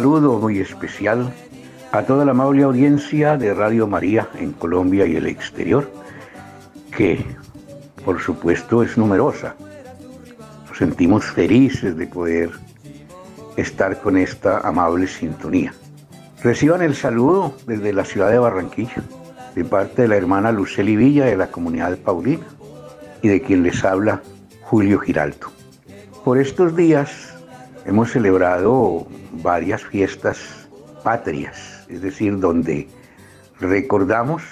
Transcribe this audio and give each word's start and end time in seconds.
saludo 0.00 0.38
muy 0.38 0.60
especial 0.60 1.30
a 1.92 2.02
toda 2.04 2.24
la 2.24 2.30
amable 2.30 2.62
audiencia 2.62 3.36
de 3.36 3.52
Radio 3.52 3.86
María 3.86 4.30
en 4.38 4.52
Colombia 4.52 5.04
y 5.04 5.16
el 5.16 5.26
exterior, 5.26 5.92
que 6.96 7.22
por 8.02 8.18
supuesto 8.18 8.82
es 8.82 8.96
numerosa. 8.96 9.56
Nos 10.66 10.78
sentimos 10.78 11.26
felices 11.26 11.98
de 11.98 12.06
poder 12.06 12.48
estar 13.58 14.00
con 14.00 14.16
esta 14.16 14.60
amable 14.60 15.06
sintonía. 15.06 15.74
Reciban 16.42 16.80
el 16.80 16.94
saludo 16.94 17.54
desde 17.66 17.92
la 17.92 18.06
ciudad 18.06 18.30
de 18.30 18.38
Barranquilla, 18.38 19.02
de 19.54 19.66
parte 19.66 20.00
de 20.00 20.08
la 20.08 20.16
hermana 20.16 20.50
Luceli 20.50 20.96
Villa 20.96 21.26
de 21.26 21.36
la 21.36 21.48
comunidad 21.48 21.98
Paulina 21.98 22.46
y 23.20 23.28
de 23.28 23.42
quien 23.42 23.64
les 23.64 23.84
habla 23.84 24.22
Julio 24.62 24.98
Giraldo. 24.98 25.48
Por 26.24 26.38
estos 26.38 26.74
días 26.74 27.29
hemos 27.84 28.12
celebrado 28.12 29.06
varias 29.42 29.84
fiestas 29.84 30.68
patrias, 31.02 31.86
es 31.88 32.02
decir, 32.02 32.38
donde 32.38 32.88
recordamos 33.58 34.42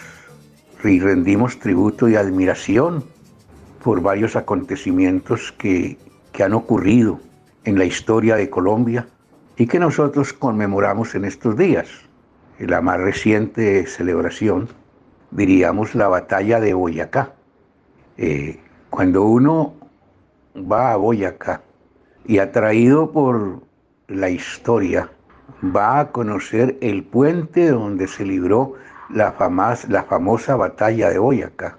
y 0.85 1.01
rendimos 1.01 1.59
tributo 1.59 2.09
y 2.09 2.17
admiración 2.17 3.05
por 3.83 4.01
varios 4.01 4.37
acontecimientos 4.37 5.53
que, 5.53 5.99
que 6.33 6.43
han 6.43 6.55
ocurrido 6.55 7.21
en 7.65 7.79
la 7.79 7.85
historia 7.85 8.37
de 8.37 8.49
Colombia 8.49 9.07
y 9.57 9.67
que 9.67 9.79
nosotros 9.79 10.33
conmemoramos 10.33 11.15
en 11.15 11.25
estos 11.25 11.57
días. 11.57 11.89
La 12.59 12.81
más 12.81 12.99
reciente 12.99 13.87
celebración, 13.87 14.69
diríamos, 15.31 15.95
la 15.95 16.09
batalla 16.09 16.61
de 16.61 16.75
Boyacá. 16.75 17.33
Eh, 18.17 18.59
cuando 18.91 19.23
uno 19.25 19.75
va 20.57 20.93
a 20.93 20.97
Boyacá 20.97 21.63
y 22.29 22.39
atraído 22.39 23.11
por 23.11 23.63
la 24.07 24.29
historia, 24.29 25.11
va 25.65 25.99
a 25.99 26.13
conocer 26.13 26.77
el 26.83 27.03
puente 27.03 27.71
donde 27.71 28.07
se 28.07 28.25
libró 28.25 28.75
la, 29.09 29.35
la 29.89 30.03
famosa 30.05 30.55
batalla 30.55 31.09
de 31.09 31.19
Boyacá. 31.19 31.79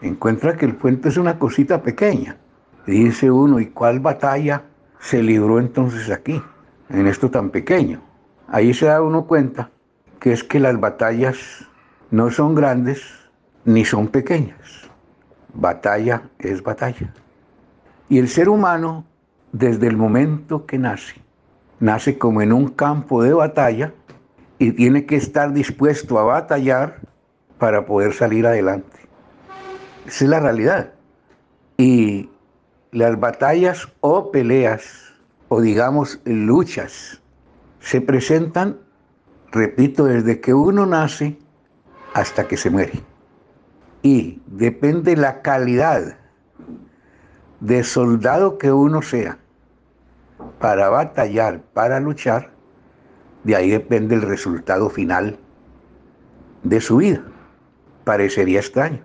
Encuentra 0.00 0.56
que 0.56 0.64
el 0.64 0.74
puente 0.74 1.10
es 1.10 1.18
una 1.18 1.38
cosita 1.38 1.82
pequeña. 1.82 2.38
dice 2.86 3.30
uno, 3.30 3.60
¿y 3.60 3.66
cuál 3.66 4.00
batalla 4.00 4.62
se 4.98 5.22
libró 5.22 5.60
entonces 5.60 6.10
aquí, 6.10 6.42
en 6.88 7.06
esto 7.06 7.30
tan 7.30 7.50
pequeño? 7.50 8.00
Ahí 8.48 8.72
se 8.72 8.86
da 8.86 9.02
uno 9.02 9.26
cuenta 9.26 9.70
que 10.18 10.32
es 10.32 10.42
que 10.42 10.60
las 10.60 10.80
batallas 10.80 11.36
no 12.10 12.30
son 12.30 12.54
grandes 12.54 13.02
ni 13.66 13.84
son 13.84 14.08
pequeñas. 14.08 14.88
Batalla 15.52 16.22
es 16.38 16.62
batalla. 16.62 17.12
Y 18.08 18.18
el 18.18 18.28
ser 18.28 18.48
humano, 18.48 19.04
desde 19.52 19.88
el 19.88 19.96
momento 19.96 20.66
que 20.66 20.78
nace, 20.78 21.20
nace 21.80 22.18
como 22.18 22.42
en 22.42 22.52
un 22.52 22.68
campo 22.68 23.22
de 23.22 23.32
batalla 23.32 23.92
y 24.58 24.72
tiene 24.72 25.06
que 25.06 25.16
estar 25.16 25.52
dispuesto 25.52 26.18
a 26.18 26.24
batallar 26.24 27.00
para 27.58 27.84
poder 27.84 28.12
salir 28.12 28.46
adelante. 28.46 29.00
Esa 30.06 30.24
es 30.24 30.30
la 30.30 30.40
realidad. 30.40 30.92
Y 31.76 32.28
las 32.92 33.18
batallas 33.18 33.88
o 34.00 34.30
peleas, 34.30 35.12
o 35.48 35.60
digamos 35.60 36.20
luchas, 36.24 37.20
se 37.80 38.00
presentan, 38.00 38.78
repito, 39.50 40.04
desde 40.04 40.40
que 40.40 40.54
uno 40.54 40.86
nace 40.86 41.38
hasta 42.14 42.46
que 42.46 42.56
se 42.56 42.70
muere. 42.70 43.00
Y 44.02 44.40
depende 44.46 45.16
la 45.16 45.42
calidad 45.42 46.16
de 47.60 47.84
soldado 47.84 48.58
que 48.58 48.72
uno 48.72 49.02
sea 49.02 49.39
para 50.58 50.88
batallar, 50.90 51.62
para 51.72 52.00
luchar, 52.00 52.50
de 53.44 53.56
ahí 53.56 53.70
depende 53.70 54.14
el 54.14 54.22
resultado 54.22 54.90
final 54.90 55.38
de 56.62 56.80
su 56.80 56.98
vida. 56.98 57.22
Parecería 58.04 58.60
extraño 58.60 59.02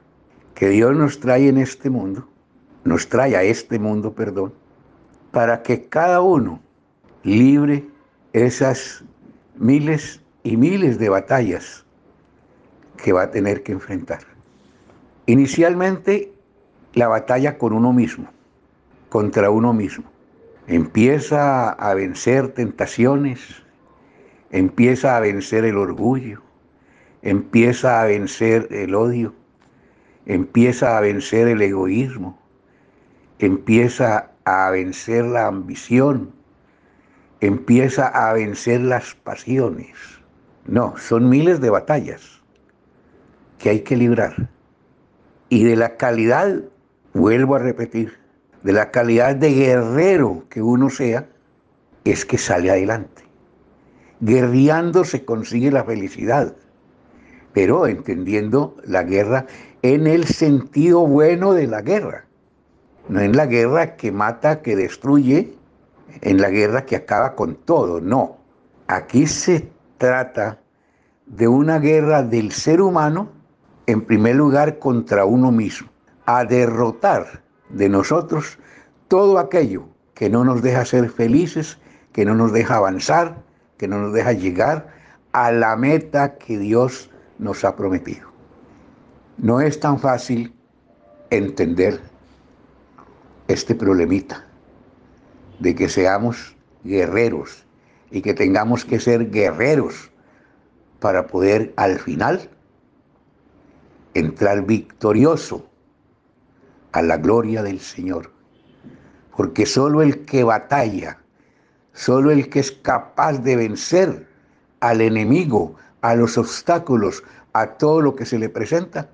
que 0.53 0.69
Dios 0.69 0.95
nos 0.95 1.19
trae 1.19 1.47
en 1.47 1.57
este 1.57 1.89
mundo, 1.89 2.27
nos 2.83 3.07
trae 3.09 3.35
a 3.35 3.43
este 3.43 3.79
mundo, 3.79 4.13
perdón, 4.13 4.53
para 5.31 5.63
que 5.63 5.87
cada 5.87 6.21
uno 6.21 6.61
libre 7.23 7.87
esas 8.33 9.03
miles 9.55 10.21
y 10.43 10.57
miles 10.57 10.99
de 10.99 11.09
batallas 11.09 11.85
que 12.97 13.13
va 13.13 13.23
a 13.23 13.31
tener 13.31 13.63
que 13.63 13.71
enfrentar. 13.71 14.19
Inicialmente, 15.25 16.33
la 16.93 17.07
batalla 17.07 17.57
con 17.57 17.73
uno 17.73 17.91
mismo, 17.91 18.27
contra 19.09 19.49
uno 19.49 19.73
mismo 19.73 20.14
empieza 20.67 21.69
a 21.69 21.93
vencer 21.93 22.49
tentaciones, 22.49 23.39
empieza 24.51 25.17
a 25.17 25.19
vencer 25.19 25.65
el 25.65 25.77
orgullo, 25.77 26.41
empieza 27.21 28.01
a 28.01 28.05
vencer 28.05 28.67
el 28.71 28.95
odio, 28.95 29.33
empieza 30.25 30.97
a 30.97 31.01
vencer 31.01 31.47
el 31.47 31.61
egoísmo, 31.61 32.39
empieza 33.39 34.31
a 34.45 34.69
vencer 34.71 35.25
la 35.25 35.47
ambición, 35.47 36.31
empieza 37.41 38.07
a 38.07 38.33
vencer 38.33 38.81
las 38.81 39.13
pasiones. 39.15 39.95
No, 40.65 40.97
son 40.97 41.29
miles 41.29 41.61
de 41.61 41.69
batallas 41.69 42.41
que 43.59 43.69
hay 43.69 43.81
que 43.81 43.95
librar. 43.95 44.49
Y 45.49 45.63
de 45.63 45.75
la 45.75 45.95
calidad, 45.97 46.59
vuelvo 47.13 47.55
a 47.55 47.59
repetir, 47.59 48.17
de 48.65 48.73
la 48.73 48.89
calidad 48.89 49.35
de 49.35 49.53
guerrero 49.53 50.45
que 50.49 50.59
uno 50.59 50.89
sea, 50.89 51.27
es 52.03 52.25
que 52.25 52.39
sale 52.39 52.71
adelante. 52.71 53.21
Guerreando 54.21 55.05
se 55.05 55.23
consigue 55.23 55.69
la 55.69 55.83
felicidad, 55.83 56.55
pero 57.53 57.85
entendiendo 57.85 58.75
la 58.83 59.03
guerra 59.03 59.45
en 59.83 60.07
el 60.07 60.25
sentido 60.25 61.05
bueno 61.05 61.53
de 61.53 61.67
la 61.67 61.83
guerra, 61.83 62.25
no 63.07 63.21
en 63.21 63.37
la 63.37 63.45
guerra 63.45 63.95
que 63.97 64.11
mata, 64.11 64.63
que 64.63 64.75
destruye, 64.75 65.53
en 66.21 66.41
la 66.41 66.49
guerra 66.49 66.87
que 66.87 66.95
acaba 66.95 67.35
con 67.35 67.53
todo, 67.53 68.01
no. 68.01 68.37
Aquí 68.87 69.27
se 69.27 69.69
trata 69.99 70.59
de 71.27 71.47
una 71.47 71.77
guerra 71.77 72.23
del 72.23 72.51
ser 72.51 72.81
humano, 72.81 73.29
en 73.85 74.01
primer 74.01 74.37
lugar, 74.37 74.79
contra 74.79 75.23
uno 75.23 75.51
mismo, 75.51 75.87
a 76.25 76.43
derrotar 76.45 77.44
de 77.69 77.89
nosotros 77.89 78.57
todo 79.07 79.37
aquello 79.37 79.87
que 80.13 80.29
no 80.29 80.43
nos 80.43 80.61
deja 80.61 80.85
ser 80.85 81.09
felices, 81.09 81.77
que 82.13 82.25
no 82.25 82.35
nos 82.35 82.53
deja 82.53 82.77
avanzar, 82.77 83.43
que 83.77 83.87
no 83.87 83.99
nos 83.99 84.13
deja 84.13 84.31
llegar 84.31 84.87
a 85.33 85.51
la 85.51 85.75
meta 85.75 86.37
que 86.37 86.57
Dios 86.57 87.09
nos 87.37 87.65
ha 87.65 87.75
prometido. 87.75 88.29
No 89.37 89.59
es 89.59 89.79
tan 89.79 89.99
fácil 89.99 90.53
entender 91.29 91.99
este 93.47 93.75
problemita 93.75 94.45
de 95.59 95.75
que 95.75 95.89
seamos 95.89 96.55
guerreros 96.83 97.65
y 98.11 98.21
que 98.21 98.33
tengamos 98.33 98.85
que 98.85 98.99
ser 98.99 99.29
guerreros 99.29 100.09
para 100.99 101.27
poder 101.27 101.73
al 101.75 101.99
final 101.99 102.49
entrar 104.13 104.65
victorioso 104.65 105.69
a 106.95 107.01
la 107.01 107.17
gloria 107.17 107.61
del 107.61 107.81
Señor. 107.81 108.31
Porque 109.35 109.65
solo 109.65 110.01
el 110.01 110.23
que 110.23 110.45
batalla, 110.45 111.19
solo 111.91 112.31
el 112.31 112.47
que 112.47 112.61
es 112.61 112.71
capaz 112.71 113.33
de 113.39 113.57
vencer 113.57 114.25
al 114.79 115.01
enemigo, 115.01 115.75
a 115.99 116.15
los 116.15 116.37
obstáculos, 116.37 117.21
a 117.51 117.67
todo 117.67 117.99
lo 117.99 118.15
que 118.15 118.25
se 118.25 118.39
le 118.39 118.47
presenta, 118.47 119.09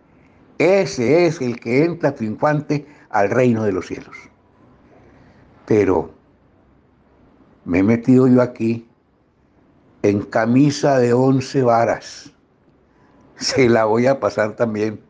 ese 0.59 1.25
es 1.25 1.41
el 1.41 1.59
que 1.59 1.83
entra 1.83 2.13
triunfante 2.13 2.85
al 3.09 3.31
reino 3.31 3.63
de 3.63 3.71
los 3.71 3.87
cielos. 3.87 4.15
Pero 5.65 6.13
me 7.65 7.79
he 7.79 7.83
metido 7.83 8.27
yo 8.27 8.43
aquí 8.43 8.87
en 10.03 10.21
camisa 10.21 10.99
de 10.99 11.13
once 11.13 11.63
varas. 11.63 12.31
Se 13.37 13.67
la 13.67 13.85
voy 13.85 14.05
a 14.05 14.19
pasar 14.19 14.55
también 14.55 15.01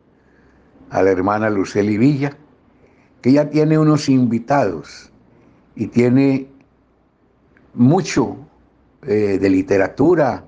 a 0.89 1.03
la 1.03 1.11
hermana 1.11 1.49
Luceli 1.49 1.97
Villa, 1.97 2.37
que 3.21 3.31
ya 3.31 3.49
tiene 3.49 3.77
unos 3.77 4.09
invitados 4.09 5.11
y 5.75 5.87
tiene 5.87 6.47
mucho 7.73 8.37
eh, 9.03 9.37
de 9.39 9.49
literatura 9.49 10.45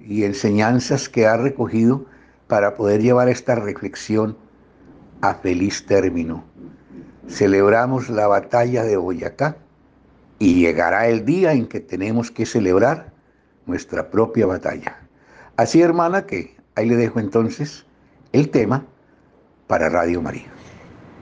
y 0.00 0.24
enseñanzas 0.24 1.08
que 1.08 1.26
ha 1.26 1.36
recogido 1.36 2.06
para 2.46 2.74
poder 2.74 3.02
llevar 3.02 3.28
esta 3.28 3.54
reflexión 3.54 4.36
a 5.20 5.34
feliz 5.34 5.84
término. 5.86 6.44
Celebramos 7.28 8.08
la 8.08 8.26
batalla 8.26 8.84
de 8.84 8.96
Boyacá 8.96 9.56
y 10.38 10.60
llegará 10.60 11.08
el 11.08 11.24
día 11.24 11.52
en 11.52 11.66
que 11.66 11.80
tenemos 11.80 12.30
que 12.30 12.46
celebrar 12.46 13.12
nuestra 13.66 14.10
propia 14.10 14.46
batalla. 14.46 14.96
Así, 15.56 15.80
hermana, 15.80 16.26
que 16.26 16.56
ahí 16.74 16.88
le 16.88 16.96
dejo 16.96 17.18
entonces 17.18 17.84
el 18.32 18.50
tema 18.50 18.84
para 19.66 19.88
Radio 19.88 20.22
María. 20.22 20.55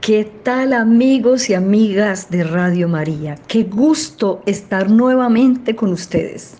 ¿Qué 0.04 0.30
tal 0.42 0.74
amigos 0.74 1.48
y 1.48 1.54
amigas 1.54 2.28
de 2.28 2.44
Radio 2.44 2.90
María? 2.90 3.36
Qué 3.48 3.62
gusto 3.62 4.42
estar 4.44 4.90
nuevamente 4.90 5.74
con 5.74 5.94
ustedes. 5.94 6.58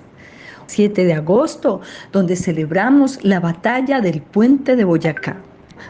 7 0.67 1.05
de 1.05 1.13
agosto, 1.13 1.83
donde 2.11 2.37
celebramos 2.37 3.23
la 3.23 3.41
batalla 3.41 4.01
del 4.01 4.23
puente 4.23 4.77
de 4.77 4.85
Boyacá. 4.85 5.37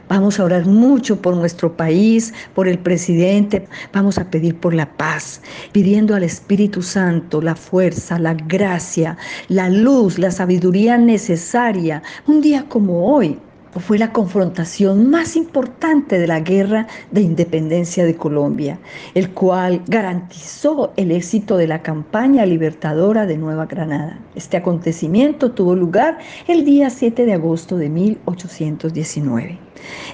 Vamos 0.09 0.41
a 0.41 0.45
orar 0.47 0.67
mucho 0.67 1.23
por 1.23 1.37
nuestro 1.37 1.77
país, 1.77 2.35
por 2.56 2.67
el 2.67 2.81
presidente. 2.81 3.69
Vamos 3.93 4.19
a 4.19 4.29
pedir 4.29 4.57
por 4.57 4.75
la 4.75 4.91
paz, 4.97 5.41
pidiendo 5.71 6.17
al 6.17 6.25
Espíritu 6.25 6.83
Santo 6.83 7.41
la 7.41 7.55
fuerza, 7.55 8.19
la 8.19 8.35
gracia, 8.35 9.17
la 9.47 9.69
luz, 9.69 10.19
la 10.19 10.33
sabiduría 10.33 10.99
necesaria. 10.99 12.03
Un 12.27 12.41
día 12.41 12.65
como 12.69 13.15
hoy, 13.15 13.39
fue 13.81 13.99
la 13.99 14.12
confrontación 14.12 15.11
más 15.11 15.37
importante 15.37 16.19
de 16.19 16.26
la 16.26 16.41
guerra 16.41 16.87
de 17.11 17.23
independencia 17.23 18.05
de 18.05 18.17
Colombia, 18.17 18.79
el 19.15 19.31
cual 19.31 19.82
garantizó 19.87 20.93
el 20.97 21.11
éxito 21.11 21.56
de 21.56 21.67
la 21.67 21.82
campaña 21.82 22.47
libertadora 22.47 23.26
de 23.26 23.38
Nueva 23.38 23.67
Granada. 23.67 24.19
Este 24.35 24.56
acontecimiento 24.56 25.53
tuvo 25.53 25.75
lugar 25.75 26.19
el 26.49 26.65
día 26.65 26.91
7 26.91 27.25
de 27.25 27.32
agosto 27.32 27.76
de 27.76 27.88
1819. 27.88 29.63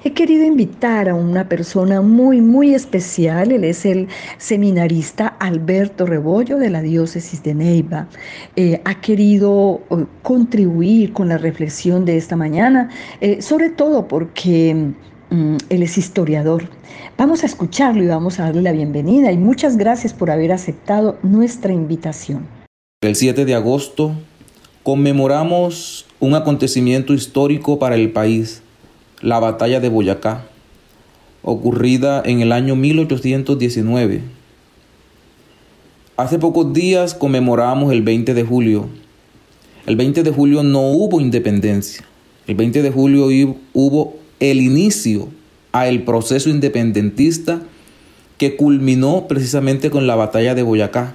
He 0.02 0.12
querido 0.12 0.44
invitar 0.44 1.08
a 1.08 1.14
una 1.14 1.48
persona 1.48 2.00
muy, 2.00 2.40
muy 2.40 2.74
especial. 2.74 3.52
Él 3.52 3.64
es 3.64 3.84
el 3.84 4.08
seminarista 4.38 5.26
Alberto 5.26 6.06
Rebollo 6.06 6.56
de 6.56 6.70
la 6.70 6.82
diócesis 6.82 7.42
de 7.42 7.54
Neiva. 7.54 8.08
Eh, 8.56 8.80
ha 8.84 9.00
querido 9.00 9.82
eh, 9.90 10.06
contribuir 10.22 11.12
con 11.12 11.28
la 11.28 11.38
reflexión 11.38 12.04
de 12.04 12.16
esta 12.16 12.36
mañana, 12.36 12.88
eh, 13.20 13.42
sobre 13.42 13.70
todo 13.70 14.08
porque 14.08 14.92
mm, 15.30 15.56
él 15.68 15.82
es 15.82 15.98
historiador. 15.98 16.68
Vamos 17.18 17.42
a 17.42 17.46
escucharlo 17.46 18.02
y 18.02 18.06
vamos 18.06 18.40
a 18.40 18.44
darle 18.44 18.62
la 18.62 18.72
bienvenida 18.72 19.30
y 19.30 19.36
muchas 19.36 19.76
gracias 19.76 20.14
por 20.14 20.30
haber 20.30 20.52
aceptado 20.52 21.18
nuestra 21.22 21.72
invitación. 21.72 22.46
El 23.02 23.14
7 23.16 23.44
de 23.44 23.54
agosto 23.54 24.12
conmemoramos 24.82 26.06
un 26.18 26.34
acontecimiento 26.34 27.12
histórico 27.12 27.78
para 27.78 27.96
el 27.96 28.12
país 28.12 28.62
la 29.22 29.38
batalla 29.38 29.80
de 29.80 29.88
Boyacá, 29.88 30.46
ocurrida 31.42 32.22
en 32.24 32.40
el 32.40 32.52
año 32.52 32.76
1819. 32.76 34.22
Hace 36.16 36.38
pocos 36.38 36.72
días 36.72 37.14
conmemoramos 37.14 37.92
el 37.92 38.02
20 38.02 38.34
de 38.34 38.44
julio. 38.44 38.88
El 39.86 39.96
20 39.96 40.22
de 40.22 40.30
julio 40.30 40.62
no 40.62 40.80
hubo 40.82 41.20
independencia. 41.20 42.04
El 42.46 42.56
20 42.56 42.82
de 42.82 42.90
julio 42.90 43.28
hubo 43.72 44.16
el 44.38 44.60
inicio 44.60 45.28
a 45.72 45.88
el 45.88 46.02
proceso 46.02 46.50
independentista 46.50 47.62
que 48.38 48.56
culminó 48.56 49.26
precisamente 49.28 49.90
con 49.90 50.06
la 50.06 50.16
batalla 50.16 50.54
de 50.54 50.62
Boyacá. 50.62 51.14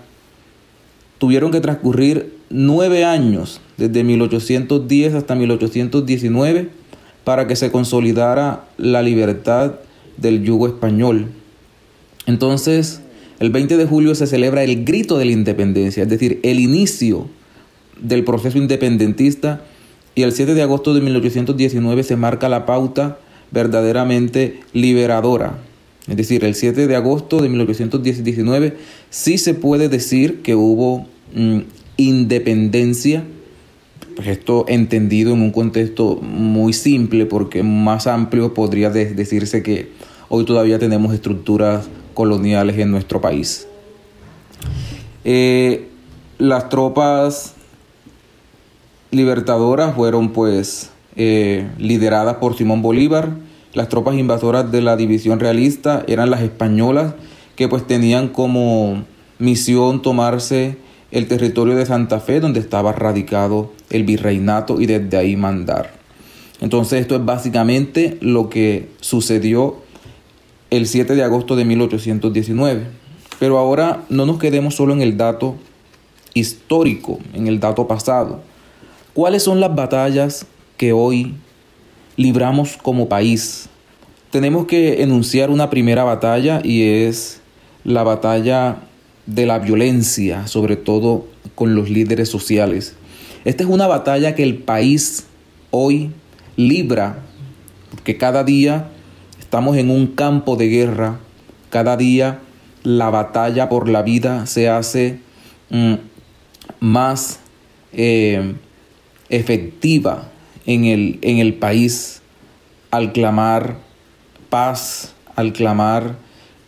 Tuvieron 1.18 1.52
que 1.52 1.62
transcurrir 1.62 2.36
nueve 2.50 3.04
años, 3.04 3.62
desde 3.78 4.04
1810 4.04 5.13
hasta 5.13 5.36
1819, 5.36 6.69
para 7.25 7.48
que 7.48 7.57
se 7.57 7.72
consolidara 7.72 8.63
la 8.77 9.01
libertad 9.01 9.74
del 10.16 10.44
yugo 10.44 10.68
español. 10.68 11.31
Entonces, 12.27 13.01
el 13.39 13.50
20 13.50 13.75
de 13.75 13.86
julio 13.86 14.16
se 14.16 14.27
celebra 14.27 14.63
el 14.63 14.86
grito 14.86 15.18
de 15.18 15.25
la 15.25 15.31
independencia, 15.31 16.04
es 16.04 16.10
decir, 16.10 16.39
el 16.44 16.60
inicio 16.60 17.27
del 18.00 18.24
proceso 18.24 18.57
independentista 18.57 19.62
y 20.13 20.22
el 20.22 20.31
7 20.31 20.54
de 20.54 20.62
agosto 20.62 20.94
de 20.94 21.01
1819 21.01 22.04
se 22.04 22.16
marca 22.16 22.48
la 22.48 22.66
pauta 22.66 23.19
verdaderamente 23.51 24.62
liberadora. 24.71 25.57
Es 26.07 26.16
decir, 26.18 26.45
el 26.45 26.56
7 26.56 26.88
de 26.88 26.95
agosto 26.95 27.42
de 27.42 27.50
1819 27.50 28.78
sí 29.10 29.38
se 29.38 29.54
puede 29.54 29.89
decir 29.89 30.42
que 30.42 30.56
hubo 30.56 31.07
mm, 31.33 31.60
independencia 31.98 33.24
esto 34.23 34.65
entendido 34.67 35.33
en 35.33 35.41
un 35.41 35.51
contexto 35.51 36.15
muy 36.21 36.73
simple, 36.73 37.25
porque 37.25 37.63
más 37.63 38.07
amplio 38.07 38.53
podría 38.53 38.89
decirse 38.89 39.63
que 39.63 39.91
hoy 40.29 40.45
todavía 40.45 40.79
tenemos 40.79 41.13
estructuras 41.13 41.88
coloniales 42.13 42.77
en 42.77 42.91
nuestro 42.91 43.21
país. 43.21 43.67
Eh, 45.23 45.89
las 46.38 46.69
tropas 46.69 47.53
libertadoras 49.12 49.95
fueron 49.95 50.29
pues 50.29 50.91
eh, 51.15 51.68
lideradas 51.77 52.38
por 52.38 52.56
Simón 52.57 52.81
Bolívar. 52.81 53.29
Las 53.73 53.89
tropas 53.89 54.15
invasoras 54.15 54.71
de 54.71 54.81
la 54.81 54.95
división 54.95 55.39
realista 55.39 56.03
eran 56.07 56.29
las 56.29 56.41
españolas 56.41 57.13
que 57.56 57.68
pues 57.68 57.85
tenían 57.88 58.29
como 58.29 59.03
misión 59.39 60.01
tomarse 60.01 60.77
el 61.12 61.28
territorio 61.28 61.75
de 61.75 61.86
Santa 61.86 62.19
Fe 62.19 62.40
donde 62.40 62.60
estaba 62.60 62.92
radicado 62.92 63.72
el 63.90 64.04
virreinato 64.04 64.81
y 64.81 64.86
desde 64.86 65.18
ahí 65.18 65.36
mandar. 65.36 65.92
Entonces 66.62 67.02
esto 67.02 67.16
es 67.16 67.25
básicamente 67.25 68.18
lo 68.22 68.50
que 68.50 68.90
sucedió 69.02 69.78
el 70.69 70.88
7 70.88 71.16
de 71.16 71.24
agosto 71.24 71.56
de 71.56 71.66
1819. 71.66 72.88
Pero 73.40 73.57
ahora 73.57 74.04
no 74.10 74.25
nos 74.25 74.40
quedemos 74.40 74.75
solo 74.75 74.94
en 74.94 75.02
el 75.02 75.18
dato 75.18 75.56
histórico, 76.34 77.19
en 77.34 77.48
el 77.48 77.60
dato 77.60 77.88
pasado. 77.88 78.42
¿Cuáles 79.13 79.44
son 79.44 79.60
las 79.60 79.75
batallas 79.75 80.46
que 80.78 80.94
hoy 80.94 81.36
libramos 82.18 82.78
como 82.78 83.09
país? 83.09 83.69
Tenemos 84.31 84.66
que 84.66 85.02
enunciar 85.04 85.50
una 85.50 85.69
primera 85.69 86.04
batalla 86.04 86.62
y 86.64 86.83
es 86.83 87.42
la 87.83 88.04
batalla 88.04 88.78
de 89.25 89.45
la 89.45 89.59
violencia, 89.59 90.47
sobre 90.47 90.75
todo 90.75 91.27
con 91.55 91.75
los 91.75 91.89
líderes 91.89 92.29
sociales. 92.29 92.95
Esta 93.44 93.63
es 93.63 93.69
una 93.69 93.87
batalla 93.87 94.35
que 94.35 94.44
el 94.44 94.57
país 94.57 95.25
hoy 95.71 96.11
libra, 96.55 97.19
porque 97.91 98.17
cada 98.17 98.44
día 98.44 98.89
estamos 99.39 99.77
en 99.77 99.89
un 99.89 100.07
campo 100.07 100.55
de 100.55 100.67
guerra, 100.67 101.19
cada 101.69 101.97
día 101.97 102.39
la 102.83 103.09
batalla 103.09 103.67
por 103.67 103.89
la 103.89 104.03
vida 104.03 104.45
se 104.45 104.69
hace 104.69 105.19
mm, 105.69 105.95
más 106.79 107.39
eh, 107.94 108.55
efectiva 109.29 110.29
en 110.65 110.85
el, 110.85 111.19
en 111.21 111.39
el 111.39 111.55
país 111.55 112.21
al 112.91 113.11
clamar 113.11 113.77
paz, 114.49 115.13
al 115.35 115.51
clamar 115.51 116.17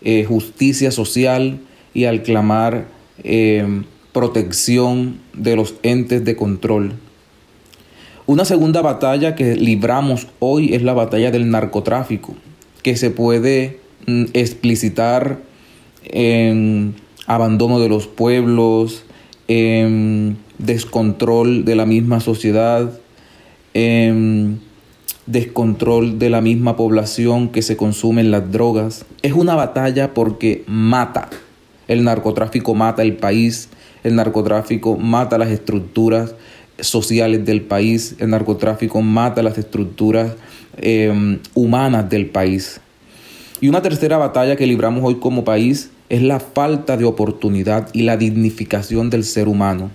eh, 0.01 0.25
justicia 0.25 0.91
social 0.91 1.59
y 1.97 2.05
al 2.05 2.21
clamar 2.21 2.85
eh, 3.23 3.81
protección 4.13 5.17
de 5.33 5.55
los 5.55 5.73
entes 5.81 6.23
de 6.23 6.35
control. 6.35 6.93
Una 8.27 8.45
segunda 8.45 8.83
batalla 8.83 9.33
que 9.33 9.55
libramos 9.55 10.27
hoy 10.37 10.75
es 10.75 10.83
la 10.83 10.93
batalla 10.93 11.31
del 11.31 11.49
narcotráfico, 11.49 12.35
que 12.83 12.95
se 12.97 13.09
puede 13.09 13.79
mm, 14.05 14.25
explicitar 14.33 15.39
en 16.03 16.93
abandono 17.25 17.79
de 17.79 17.89
los 17.89 18.05
pueblos, 18.05 19.03
en 19.47 20.37
descontrol 20.59 21.65
de 21.65 21.75
la 21.75 21.87
misma 21.87 22.19
sociedad, 22.19 22.91
en 23.73 24.59
descontrol 25.25 26.19
de 26.19 26.29
la 26.29 26.41
misma 26.41 26.75
población 26.75 27.49
que 27.49 27.63
se 27.63 27.75
consume 27.75 28.21
en 28.21 28.29
las 28.29 28.51
drogas. 28.51 29.03
Es 29.23 29.33
una 29.33 29.55
batalla 29.55 30.13
porque 30.13 30.63
mata. 30.67 31.29
El 31.87 32.03
narcotráfico 32.03 32.75
mata 32.75 33.01
el 33.01 33.13
país, 33.13 33.69
el 34.03 34.15
narcotráfico 34.15 34.97
mata 34.97 35.37
las 35.37 35.49
estructuras 35.49 36.35
sociales 36.79 37.45
del 37.45 37.61
país, 37.61 38.15
el 38.19 38.29
narcotráfico 38.29 39.01
mata 39.01 39.41
las 39.41 39.57
estructuras 39.57 40.33
em, 40.77 41.39
humanas 41.53 42.09
del 42.09 42.27
país. 42.27 42.79
Y 43.59 43.69
una 43.69 43.81
tercera 43.81 44.17
batalla 44.17 44.55
que 44.55 44.67
libramos 44.67 45.03
hoy 45.03 45.15
como 45.15 45.43
país 45.43 45.89
es 46.09 46.21
la 46.21 46.39
falta 46.39 46.95
de 46.97 47.05
oportunidad 47.05 47.89
y 47.93 48.03
la 48.03 48.17
dignificación 48.17 49.09
del 49.09 49.23
ser 49.23 49.47
humano. 49.47 49.91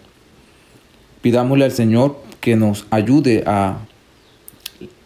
Pidámosle 1.20 1.64
al 1.64 1.72
Señor 1.72 2.18
que 2.40 2.56
nos 2.56 2.86
ayude 2.90 3.44
a 3.46 3.78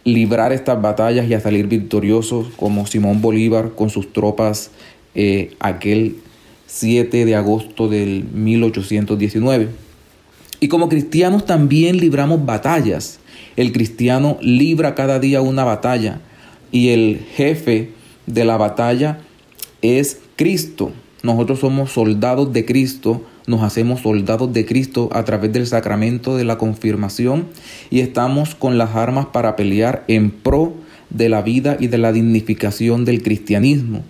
librar 0.04 0.52
estas 0.52 0.80
batallas 0.80 1.28
y 1.28 1.34
a 1.34 1.40
salir 1.40 1.66
victoriosos 1.66 2.46
como 2.56 2.86
Simón 2.86 3.20
Bolívar 3.20 3.72
con 3.72 3.90
sus 3.90 4.12
tropas 4.12 4.70
eh, 5.14 5.54
aquel 5.58 6.16
7 6.66 7.24
de 7.24 7.34
agosto 7.34 7.88
del 7.88 8.24
1819. 8.32 9.68
Y 10.60 10.68
como 10.68 10.88
cristianos 10.88 11.44
también 11.44 11.98
libramos 11.98 12.44
batallas. 12.44 13.18
El 13.56 13.72
cristiano 13.72 14.38
libra 14.40 14.94
cada 14.94 15.18
día 15.18 15.40
una 15.42 15.64
batalla 15.64 16.20
y 16.72 16.88
el 16.88 17.20
jefe 17.34 17.90
de 18.26 18.44
la 18.44 18.56
batalla 18.56 19.20
es 19.82 20.20
Cristo. 20.36 20.92
Nosotros 21.22 21.60
somos 21.60 21.92
soldados 21.92 22.52
de 22.52 22.64
Cristo, 22.64 23.22
nos 23.46 23.62
hacemos 23.62 24.00
soldados 24.00 24.52
de 24.52 24.66
Cristo 24.66 25.08
a 25.12 25.24
través 25.24 25.52
del 25.52 25.66
sacramento 25.66 26.36
de 26.36 26.44
la 26.44 26.58
confirmación 26.58 27.46
y 27.90 28.00
estamos 28.00 28.54
con 28.54 28.78
las 28.78 28.94
armas 28.94 29.26
para 29.26 29.56
pelear 29.56 30.04
en 30.08 30.30
pro 30.30 30.74
de 31.10 31.28
la 31.28 31.42
vida 31.42 31.76
y 31.78 31.86
de 31.86 31.98
la 31.98 32.12
dignificación 32.12 33.04
del 33.04 33.22
cristianismo. 33.22 34.04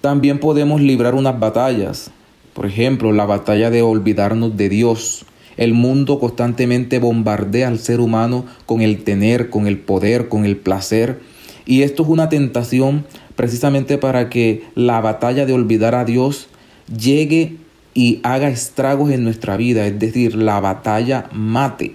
También 0.00 0.38
podemos 0.38 0.80
librar 0.80 1.14
unas 1.14 1.38
batallas, 1.38 2.10
por 2.54 2.66
ejemplo, 2.66 3.12
la 3.12 3.26
batalla 3.26 3.70
de 3.70 3.82
olvidarnos 3.82 4.56
de 4.56 4.68
Dios. 4.68 5.26
El 5.56 5.74
mundo 5.74 6.18
constantemente 6.18 6.98
bombardea 6.98 7.68
al 7.68 7.78
ser 7.78 8.00
humano 8.00 8.46
con 8.64 8.80
el 8.80 9.04
tener, 9.04 9.50
con 9.50 9.66
el 9.66 9.78
poder, 9.78 10.28
con 10.28 10.46
el 10.46 10.56
placer. 10.56 11.20
Y 11.66 11.82
esto 11.82 12.02
es 12.02 12.08
una 12.08 12.30
tentación 12.30 13.04
precisamente 13.36 13.98
para 13.98 14.30
que 14.30 14.64
la 14.74 15.00
batalla 15.00 15.44
de 15.44 15.52
olvidar 15.52 15.94
a 15.94 16.04
Dios 16.04 16.48
llegue 16.86 17.56
y 17.92 18.20
haga 18.22 18.48
estragos 18.48 19.10
en 19.10 19.24
nuestra 19.24 19.56
vida, 19.56 19.86
es 19.86 19.98
decir, 19.98 20.34
la 20.34 20.60
batalla 20.60 21.28
mate 21.32 21.94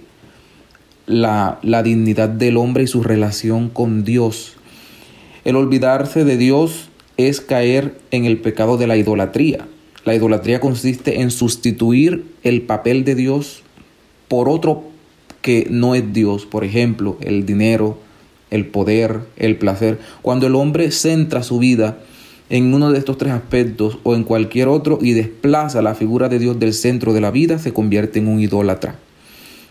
la, 1.06 1.58
la 1.62 1.82
dignidad 1.82 2.28
del 2.28 2.56
hombre 2.56 2.84
y 2.84 2.86
su 2.86 3.02
relación 3.02 3.68
con 3.68 4.04
Dios. 4.04 4.54
El 5.44 5.56
olvidarse 5.56 6.24
de 6.24 6.36
Dios 6.36 6.85
es 7.16 7.40
caer 7.40 7.94
en 8.10 8.24
el 8.24 8.38
pecado 8.38 8.76
de 8.76 8.86
la 8.86 8.96
idolatría. 8.96 9.66
La 10.04 10.14
idolatría 10.14 10.60
consiste 10.60 11.20
en 11.20 11.30
sustituir 11.30 12.24
el 12.42 12.62
papel 12.62 13.04
de 13.04 13.14
Dios 13.14 13.62
por 14.28 14.48
otro 14.48 14.84
que 15.42 15.66
no 15.70 15.94
es 15.94 16.12
Dios, 16.12 16.46
por 16.46 16.64
ejemplo, 16.64 17.16
el 17.20 17.46
dinero, 17.46 17.98
el 18.50 18.66
poder, 18.66 19.20
el 19.36 19.56
placer. 19.56 19.98
Cuando 20.22 20.46
el 20.46 20.54
hombre 20.54 20.90
centra 20.90 21.42
su 21.42 21.58
vida 21.58 21.98
en 22.48 22.74
uno 22.74 22.92
de 22.92 22.98
estos 22.98 23.18
tres 23.18 23.32
aspectos 23.32 23.98
o 24.02 24.14
en 24.14 24.24
cualquier 24.24 24.68
otro 24.68 24.98
y 25.00 25.12
desplaza 25.12 25.82
la 25.82 25.94
figura 25.94 26.28
de 26.28 26.38
Dios 26.38 26.58
del 26.58 26.74
centro 26.74 27.12
de 27.12 27.20
la 27.20 27.30
vida, 27.30 27.58
se 27.58 27.72
convierte 27.72 28.18
en 28.18 28.28
un 28.28 28.40
idólatra. 28.40 28.96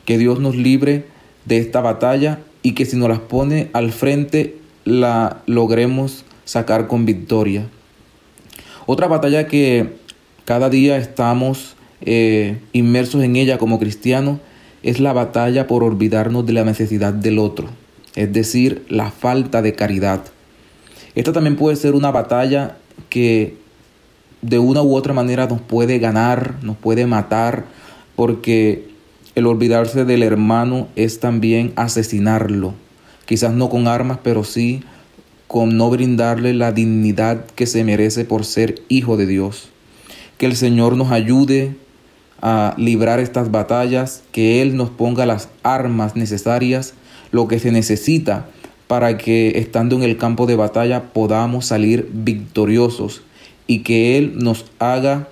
Que 0.06 0.18
Dios 0.18 0.40
nos 0.40 0.56
libre 0.56 1.06
de 1.46 1.58
esta 1.58 1.82
batalla 1.82 2.40
y 2.62 2.74
que 2.74 2.86
si 2.86 2.98
nos 2.98 3.10
las 3.10 3.20
pone 3.20 3.70
al 3.74 3.92
frente 3.92 4.58
la 4.84 5.42
logremos 5.46 6.26
sacar 6.46 6.88
con 6.88 7.06
victoria. 7.06 7.68
Otra 8.86 9.08
batalla 9.08 9.48
que 9.48 9.96
cada 10.46 10.70
día 10.70 10.98
estamos 10.98 11.76
eh, 12.02 12.60
inmersos 12.72 13.24
en 13.24 13.36
ella 13.36 13.58
como 13.58 13.80
cristianos 13.80 14.40
es 14.84 15.00
la 15.00 15.12
batalla 15.12 15.66
por 15.66 15.84
olvidarnos 15.84 16.46
de 16.46 16.54
la 16.54 16.64
necesidad 16.64 17.12
del 17.14 17.40
otro, 17.40 17.68
es 18.14 18.32
decir, 18.32 18.86
la 18.88 19.10
falta 19.10 19.64
de 19.64 19.74
caridad. 19.74 20.22
Esta 21.16 21.34
también 21.34 21.56
puede 21.56 21.76
ser 21.76 21.96
una 21.96 22.12
batalla 22.12 22.78
que 23.10 23.58
de 24.44 24.60
una 24.60 24.84
u 24.84 24.96
otra 24.96 25.14
manera 25.14 25.48
nos 25.48 25.62
puede 25.62 25.98
ganar, 25.98 26.56
nos 26.62 26.78
puede 26.78 27.08
matar, 27.08 27.66
porque 28.16 28.88
el 29.34 29.48
olvidarse 29.48 30.06
del 30.06 30.22
hermano 30.22 30.88
es 30.96 31.20
también 31.20 31.74
asesinarlo, 31.76 32.76
quizás 33.26 33.54
no 33.54 33.70
con 33.70 33.88
armas, 33.88 34.20
pero 34.22 34.44
sí 34.44 34.84
con 35.48 35.78
no 35.78 35.90
brindarle 35.90 36.54
la 36.54 36.72
dignidad 36.72 37.46
que 37.56 37.66
se 37.66 37.84
merece 37.84 38.26
por 38.26 38.46
ser 38.46 38.82
hijo 38.90 39.18
de 39.18 39.28
Dios. 39.28 39.70
Que 40.38 40.46
el 40.46 40.56
Señor 40.56 40.98
nos 40.98 41.12
ayude 41.12 41.76
a 42.42 42.74
librar 42.78 43.20
estas 43.20 43.52
batallas, 43.52 44.24
que 44.32 44.62
Él 44.62 44.76
nos 44.76 44.90
ponga 44.90 45.26
las 45.26 45.50
armas 45.64 46.16
necesarias, 46.16 46.94
lo 47.32 47.48
que 47.48 47.60
se 47.60 47.72
necesita 47.72 48.48
para 48.88 49.18
que 49.18 49.58
estando 49.58 49.96
en 49.96 50.04
el 50.04 50.18
campo 50.18 50.46
de 50.46 50.56
batalla 50.56 51.14
podamos 51.14 51.66
salir 51.66 52.10
victoriosos 52.12 53.24
y 53.68 53.80
que 53.80 54.18
Él 54.18 54.34
nos 54.38 54.66
haga 54.80 55.30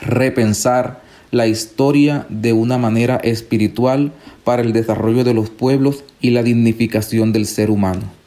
repensar 0.00 1.02
la 1.30 1.46
historia 1.46 2.26
de 2.28 2.52
una 2.52 2.78
manera 2.78 3.16
espiritual 3.16 4.12
para 4.44 4.62
el 4.62 4.72
desarrollo 4.72 5.24
de 5.24 5.34
los 5.34 5.50
pueblos 5.50 6.04
y 6.20 6.30
la 6.30 6.42
dignificación 6.42 7.32
del 7.32 7.46
ser 7.46 7.70
humano. 7.70 8.19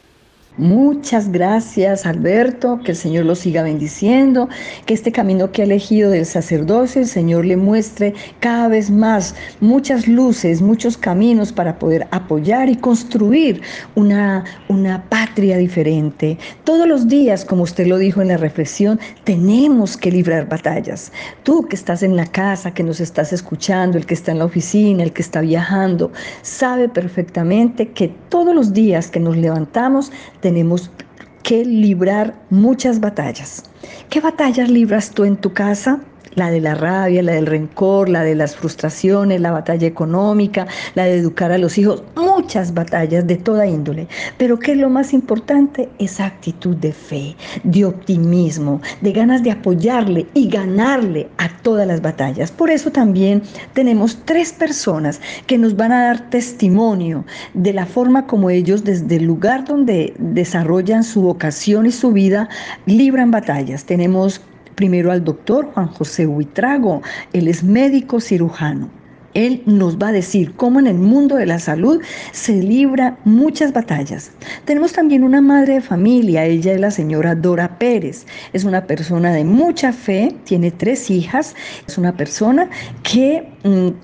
Muchas 0.58 1.32
gracias 1.32 2.06
Alberto, 2.06 2.80
que 2.84 2.92
el 2.92 2.98
Señor 2.98 3.26
lo 3.26 3.34
siga 3.34 3.64
bendiciendo, 3.64 4.50
que 4.86 4.94
este 4.94 5.12
camino 5.12 5.52
que 5.52 5.64
ha 5.64 5.66
elegido 5.66 6.12
del 6.12 6.28
sacerdocio 6.28 7.02
el 7.02 7.08
Señor 7.08 7.44
le 7.44 7.58
muestre 7.58 8.14
cada 8.40 8.68
vez 8.68 8.92
más 8.92 9.34
muchas 9.62 10.08
luces, 10.08 10.62
muchos 10.62 10.96
caminos 10.96 11.52
para 11.52 11.80
poder 11.80 12.08
apoyar 12.12 12.70
y 12.70 12.76
construir 12.76 13.64
una, 13.96 14.44
una 14.70 15.04
patria 15.10 15.58
diferente. 15.58 16.38
Todos 16.66 16.88
los 16.88 17.08
días, 17.08 17.46
como 17.46 17.64
usted 17.64 17.88
lo 17.88 17.98
dijo 17.98 18.22
en 18.22 18.28
la 18.28 18.38
reflexión, 18.38 19.00
tenemos 19.24 19.98
que 19.98 20.12
librar 20.12 20.48
batallas. 20.48 21.12
Tú 21.42 21.66
que 21.68 21.76
estás 21.76 22.04
en 22.04 22.16
la 22.16 22.28
casa, 22.28 22.76
que 22.76 22.84
nos 22.84 23.00
estás 23.00 23.34
escuchando, 23.34 23.98
el 23.98 24.06
que 24.06 24.14
está 24.14 24.32
en 24.32 24.38
la 24.38 24.46
oficina, 24.46 25.02
el 25.02 25.14
que 25.14 25.24
está 25.24 25.42
viajando, 25.42 26.12
sabe 26.44 26.90
perfectamente 26.90 27.90
que 27.90 28.10
todos 28.30 28.54
los 28.54 28.72
días 28.72 29.10
que 29.10 29.20
nos 29.20 29.36
levantamos, 29.36 30.12
tenemos 30.44 30.92
que 31.42 31.64
librar 31.64 32.36
muchas 32.50 33.00
batallas. 33.00 33.64
¿Qué 34.10 34.20
batallas 34.20 34.70
libras 34.70 35.10
tú 35.12 35.24
en 35.24 35.38
tu 35.38 35.54
casa? 35.54 36.02
La 36.36 36.52
de 36.52 36.62
la 36.62 36.76
rabia, 36.76 37.24
la 37.24 37.34
del 37.34 37.46
rencor, 37.46 38.10
la 38.10 38.24
de 38.24 38.36
las 38.36 38.56
frustraciones, 38.56 39.42
la 39.42 39.52
batalla 39.52 39.88
económica, 39.88 40.68
la 40.96 41.06
de 41.06 41.16
educar 41.16 41.52
a 41.52 41.58
los 41.58 41.78
hijos, 41.78 42.04
muchas 42.16 42.74
batallas 42.74 43.28
de 43.28 43.36
toda 43.38 43.68
índole. 43.68 44.08
Pero 44.38 44.60
¿qué 44.60 44.74
es 44.74 44.78
lo 44.78 44.90
más 44.90 45.14
importante? 45.14 45.90
Esa 46.00 46.26
actitud 46.26 46.76
de 46.76 46.92
fe, 46.92 47.36
de 47.64 47.86
optimismo, 47.86 48.82
de 49.02 49.12
ganas 49.12 49.44
de 49.44 49.52
apoyarle 49.52 50.26
y 50.34 50.50
ganarle 50.50 51.30
a 51.38 51.50
todas 51.62 51.88
las 51.88 52.02
batallas. 52.02 52.52
Por 52.52 52.70
eso 52.70 52.92
también 52.92 53.44
tenemos 53.74 54.20
tres 54.26 54.54
personas 54.54 55.22
que 55.48 55.58
nos 55.58 55.76
van 55.76 55.92
a 55.92 56.04
dar 56.06 56.30
testimonio 56.30 57.26
de 57.54 57.74
la 57.74 57.86
forma 57.86 58.28
como 58.28 58.50
ellos 58.50 58.84
desde 58.84 59.18
el 59.18 59.24
lugar 59.26 59.66
donde 59.66 60.14
desarrollan 60.18 61.04
su 61.04 61.22
vocación 61.22 61.86
y 61.86 61.92
su 61.92 62.12
vida 62.12 62.50
libran 62.86 63.32
batallas. 63.32 63.86
Tenemos 63.86 64.42
primero 64.76 65.12
al 65.12 65.24
doctor 65.24 65.66
Juan 65.74 65.88
José 65.88 66.28
Huitrago, 66.28 67.02
él 67.34 67.48
es 67.48 67.64
médico 67.64 68.20
cirujano. 68.20 68.90
Él 69.34 69.64
nos 69.66 69.98
va 69.98 70.10
a 70.10 70.12
decir 70.12 70.54
cómo 70.56 70.80
en 70.80 70.88
el 70.88 70.98
mundo 70.98 71.36
de 71.38 71.48
la 71.48 71.58
salud 71.58 72.02
se 72.32 72.54
libra 72.62 73.18
muchas 73.24 73.74
batallas. 73.74 74.32
Tenemos 74.66 74.94
también 74.94 75.24
una 75.24 75.42
madre 75.42 75.76
de 75.76 75.82
familia, 75.82 76.46
ella 76.46 76.74
es 76.74 76.80
la 76.80 76.92
señora 76.92 77.34
Dora 77.34 77.80
Pérez. 77.80 78.26
Es 78.54 78.64
una 78.64 78.86
persona 78.86 79.34
de 79.34 79.44
mucha 79.44 79.92
fe, 79.92 80.36
tiene 80.44 80.70
tres 80.70 81.10
hijas, 81.10 81.56
es 81.88 81.98
una 81.98 82.16
persona 82.16 82.70
que 83.02 83.53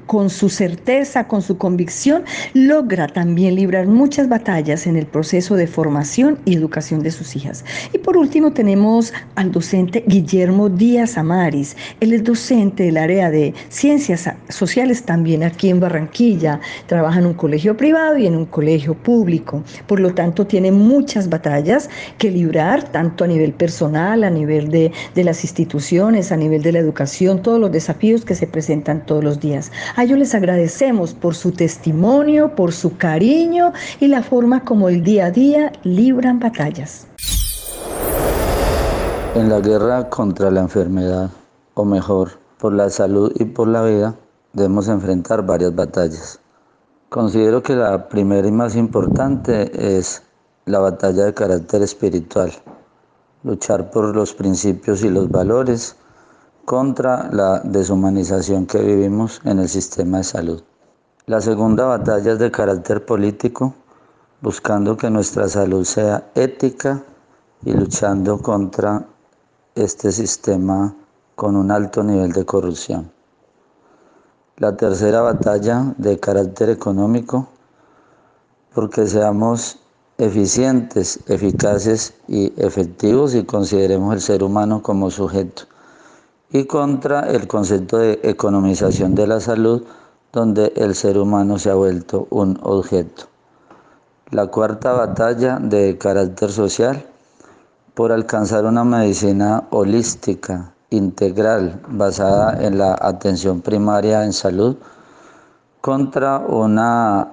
con 0.07 0.29
su 0.29 0.49
certeza, 0.49 1.27
con 1.27 1.41
su 1.41 1.57
convicción, 1.57 2.23
logra 2.53 3.07
también 3.07 3.55
librar 3.55 3.87
muchas 3.87 4.27
batallas 4.27 4.87
en 4.87 4.95
el 4.95 5.05
proceso 5.05 5.55
de 5.55 5.67
formación 5.67 6.39
y 6.45 6.55
educación 6.55 7.01
de 7.03 7.11
sus 7.11 7.35
hijas. 7.35 7.63
Y 7.93 7.99
por 7.99 8.17
último 8.17 8.51
tenemos 8.51 9.13
al 9.35 9.51
docente 9.51 10.03
Guillermo 10.07 10.69
Díaz 10.69 11.17
Amaris. 11.17 11.75
Él 11.99 12.13
es 12.13 12.23
docente 12.23 12.83
del 12.83 12.97
área 12.97 13.29
de 13.29 13.53
ciencias 13.69 14.27
sociales 14.49 15.03
también 15.03 15.19
también 15.19 15.43
aquí 15.43 15.69
en 15.69 15.81
Barranquilla, 15.81 16.61
trabaja 16.87 17.19
en 17.19 17.25
un 17.25 17.33
colegio 17.33 17.75
privado 17.75 18.17
y 18.17 18.25
en 18.25 18.37
un 18.37 18.45
colegio 18.45 18.93
público. 18.93 19.61
Por 19.85 19.99
lo 19.99 20.13
tanto, 20.13 20.47
tiene 20.47 20.71
muchas 20.71 21.27
batallas 21.27 21.89
que 22.17 22.31
librar, 22.31 22.83
tanto 22.83 23.25
a 23.25 23.27
nivel 23.27 23.51
personal, 23.51 24.23
a 24.23 24.29
nivel 24.29 24.69
de, 24.69 24.93
de 25.13 25.23
las 25.25 25.43
instituciones, 25.43 26.31
a 26.31 26.37
nivel 26.37 26.61
de 26.61 26.71
la 26.71 26.79
educación, 26.79 27.41
todos 27.41 27.59
los 27.59 27.69
desafíos 27.69 28.23
que 28.23 28.33
se 28.33 28.47
presentan 28.47 29.05
todos 29.05 29.21
los 29.21 29.41
días. 29.41 29.48
A 29.95 30.03
ellos 30.03 30.19
les 30.19 30.35
agradecemos 30.35 31.13
por 31.13 31.33
su 31.35 31.51
testimonio, 31.51 32.55
por 32.55 32.71
su 32.71 32.97
cariño 32.97 33.73
y 33.99 34.07
la 34.07 34.21
forma 34.21 34.63
como 34.63 34.89
el 34.89 35.03
día 35.03 35.25
a 35.27 35.31
día 35.31 35.71
libran 35.83 36.39
batallas. 36.39 37.07
En 39.35 39.49
la 39.49 39.59
guerra 39.59 40.09
contra 40.09 40.51
la 40.51 40.61
enfermedad, 40.61 41.29
o 41.73 41.85
mejor, 41.85 42.31
por 42.59 42.73
la 42.73 42.89
salud 42.89 43.31
y 43.39 43.45
por 43.45 43.67
la 43.67 43.83
vida, 43.83 44.15
debemos 44.53 44.87
enfrentar 44.87 45.45
varias 45.45 45.73
batallas. 45.73 46.39
Considero 47.09 47.63
que 47.63 47.75
la 47.75 48.09
primera 48.09 48.47
y 48.47 48.51
más 48.51 48.75
importante 48.75 49.71
es 49.97 50.21
la 50.65 50.79
batalla 50.79 51.25
de 51.25 51.33
carácter 51.33 51.81
espiritual, 51.81 52.51
luchar 53.43 53.89
por 53.89 54.15
los 54.15 54.33
principios 54.33 55.03
y 55.03 55.09
los 55.09 55.29
valores 55.29 55.95
contra 56.69 57.31
la 57.31 57.61
deshumanización 57.61 58.67
que 58.67 58.77
vivimos 58.77 59.41
en 59.43 59.57
el 59.57 59.67
sistema 59.67 60.19
de 60.19 60.23
salud. 60.23 60.61
La 61.25 61.41
segunda 61.41 61.85
batalla 61.85 62.33
es 62.33 62.37
de 62.37 62.51
carácter 62.51 63.03
político, 63.07 63.73
buscando 64.39 64.95
que 64.95 65.09
nuestra 65.09 65.49
salud 65.49 65.83
sea 65.83 66.29
ética 66.35 67.01
y 67.65 67.71
luchando 67.73 68.39
contra 68.43 69.03
este 69.73 70.11
sistema 70.11 70.93
con 71.35 71.55
un 71.55 71.71
alto 71.71 72.03
nivel 72.03 72.33
de 72.33 72.45
corrupción. 72.45 73.11
La 74.57 74.77
tercera 74.77 75.21
batalla 75.21 75.95
de 75.97 76.19
carácter 76.19 76.69
económico, 76.69 77.47
porque 78.75 79.07
seamos 79.07 79.79
eficientes, 80.19 81.19
eficaces 81.25 82.13
y 82.27 82.53
efectivos 82.63 83.33
y 83.33 83.43
consideremos 83.43 84.13
el 84.13 84.21
ser 84.21 84.43
humano 84.43 84.83
como 84.83 85.09
sujeto. 85.09 85.63
Y 86.51 86.65
contra 86.65 87.21
el 87.29 87.47
concepto 87.47 87.97
de 87.97 88.19
economización 88.23 89.13
de 89.13 89.27
la 89.27 89.39
salud, 89.39 89.83
donde 90.33 90.73
el 90.75 90.95
ser 90.95 91.17
humano 91.17 91.59
se 91.59 91.69
ha 91.69 91.75
vuelto 91.75 92.27
un 92.29 92.59
objeto. 92.63 93.25
La 94.31 94.47
cuarta 94.47 94.93
batalla 94.93 95.59
de 95.59 95.97
carácter 95.97 96.51
social 96.51 97.05
por 97.93 98.11
alcanzar 98.11 98.65
una 98.65 98.83
medicina 98.83 99.65
holística, 99.71 100.73
integral, 100.89 101.81
basada 101.87 102.65
en 102.65 102.77
la 102.77 102.97
atención 102.99 103.61
primaria 103.61 104.23
en 104.23 104.33
salud, 104.33 104.77
contra 105.81 106.39
una 106.39 107.29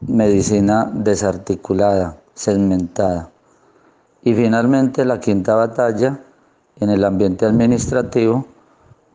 medicina 0.00 0.90
desarticulada, 0.92 2.16
segmentada. 2.34 3.30
Y 4.22 4.34
finalmente 4.34 5.04
la 5.04 5.20
quinta 5.20 5.54
batalla 5.54 6.20
en 6.80 6.90
el 6.90 7.04
ambiente 7.04 7.46
administrativo 7.46 8.46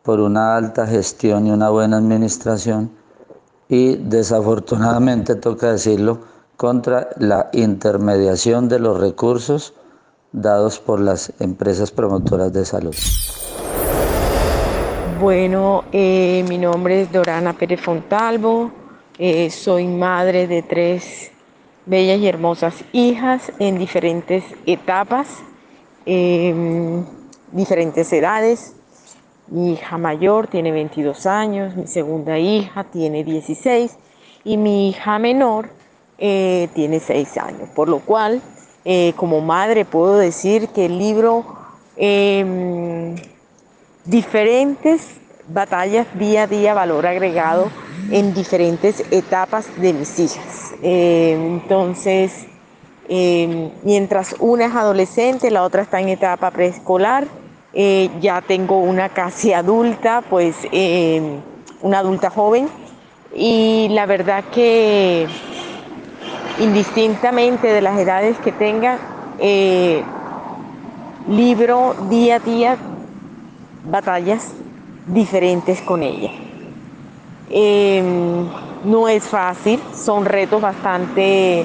por 0.02 0.20
una 0.20 0.56
alta 0.56 0.86
gestión 0.86 1.46
y 1.46 1.50
una 1.50 1.70
buena 1.70 1.98
administración 1.98 2.90
y 3.68 3.96
desafortunadamente 3.96 5.34
toca 5.34 5.72
decirlo, 5.72 6.20
contra 6.56 7.08
la 7.16 7.48
intermediación 7.52 8.68
de 8.68 8.78
los 8.78 9.00
recursos 9.00 9.74
dados 10.30 10.78
por 10.78 11.00
las 11.00 11.32
empresas 11.40 11.90
promotoras 11.90 12.52
de 12.52 12.64
salud. 12.64 12.94
Bueno, 15.20 15.84
eh, 15.92 16.44
mi 16.48 16.58
nombre 16.58 17.02
es 17.02 17.12
Dorana 17.12 17.52
Pérez 17.52 17.80
Fontalvo, 17.80 18.70
eh, 19.18 19.50
soy 19.50 19.86
madre 19.86 20.46
de 20.46 20.62
tres 20.62 21.30
bellas 21.86 22.18
y 22.18 22.28
hermosas 22.28 22.74
hijas 22.92 23.52
en 23.58 23.78
diferentes 23.78 24.44
etapas, 24.66 25.28
em, 26.06 27.04
diferentes 27.52 28.12
edades. 28.12 28.74
Mi 29.46 29.72
hija 29.74 29.98
mayor 29.98 30.46
tiene 30.48 30.72
22 30.72 31.26
años, 31.26 31.76
mi 31.76 31.86
segunda 31.86 32.38
hija 32.38 32.84
tiene 32.84 33.24
16 33.24 33.96
y 34.44 34.56
mi 34.56 34.88
hija 34.88 35.18
menor 35.18 35.70
eh, 36.18 36.68
tiene 36.74 37.00
seis 37.00 37.36
años, 37.36 37.68
por 37.74 37.88
lo 37.88 37.98
cual 38.00 38.40
eh, 38.84 39.12
como 39.16 39.40
madre 39.40 39.84
puedo 39.84 40.18
decir 40.18 40.68
que 40.68 40.86
el 40.86 40.98
libro 40.98 41.44
em, 41.96 43.14
diferentes 44.04 45.20
batallas 45.48 46.06
día 46.18 46.44
a 46.44 46.46
día, 46.46 46.74
valor 46.74 47.06
agregado 47.06 47.70
en 48.10 48.34
diferentes 48.34 49.04
etapas 49.10 49.66
de 49.80 49.92
mis 49.92 50.18
hijas. 50.18 50.74
Em, 50.82 51.54
entonces, 51.54 52.46
em, 53.08 53.70
mientras 53.82 54.34
una 54.38 54.66
es 54.66 54.74
adolescente, 54.74 55.50
la 55.50 55.62
otra 55.62 55.82
está 55.82 56.00
en 56.00 56.08
etapa 56.08 56.50
preescolar, 56.50 57.26
eh, 57.72 58.10
ya 58.20 58.40
tengo 58.42 58.80
una 58.80 59.08
casi 59.08 59.52
adulta, 59.52 60.22
pues 60.28 60.56
una 61.80 61.98
adulta 61.98 62.30
joven, 62.30 62.68
y 63.34 63.88
la 63.90 64.06
verdad 64.06 64.44
que 64.52 65.26
indistintamente 66.60 67.68
de 67.68 67.80
las 67.80 67.98
edades 67.98 68.38
que 68.38 68.52
tenga, 68.52 68.98
eh, 69.38 70.02
libro 71.28 71.94
día 72.08 72.36
a 72.36 72.38
día 72.40 72.76
batallas 73.84 74.52
diferentes 75.06 75.80
con 75.80 76.02
ella. 76.02 76.30
Em, 77.50 78.46
no 78.84 79.08
es 79.08 79.24
fácil, 79.24 79.80
son 79.94 80.24
retos 80.24 80.60
bastante 80.60 81.64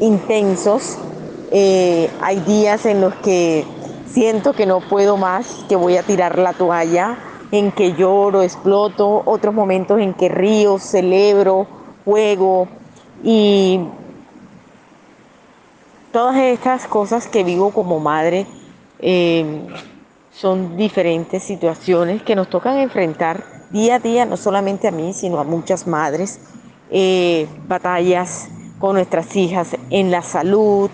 intensos. 0.00 0.98
Eh, 1.52 2.08
hay 2.22 2.40
días 2.40 2.86
en 2.86 3.00
los 3.00 3.14
que 3.16 3.64
siento 4.12 4.52
que 4.52 4.66
no 4.66 4.80
puedo 4.80 5.16
más, 5.16 5.64
que 5.68 5.76
voy 5.76 5.96
a 5.96 6.02
tirar 6.02 6.38
la 6.38 6.52
toalla, 6.52 7.18
en 7.52 7.72
que 7.72 7.94
lloro, 7.94 8.42
exploto, 8.42 9.22
otros 9.24 9.54
momentos 9.54 10.00
en 10.00 10.14
que 10.14 10.28
río, 10.28 10.78
celebro, 10.78 11.66
juego, 12.04 12.68
y 13.22 13.80
todas 16.12 16.36
estas 16.36 16.86
cosas 16.86 17.26
que 17.26 17.44
vivo 17.44 17.70
como 17.70 18.00
madre 18.00 18.46
eh, 18.98 19.66
son 20.32 20.76
diferentes 20.76 21.42
situaciones 21.42 22.22
que 22.22 22.34
nos 22.34 22.48
tocan 22.48 22.78
enfrentar 22.78 23.44
día 23.70 23.96
a 23.96 23.98
día, 23.98 24.24
no 24.24 24.36
solamente 24.36 24.88
a 24.88 24.90
mí, 24.90 25.12
sino 25.12 25.38
a 25.38 25.44
muchas 25.44 25.86
madres. 25.86 26.40
Eh, 26.90 27.46
batallas 27.68 28.48
con 28.78 28.94
nuestras 28.94 29.36
hijas 29.36 29.76
en 29.90 30.10
la 30.10 30.22
salud, 30.22 30.90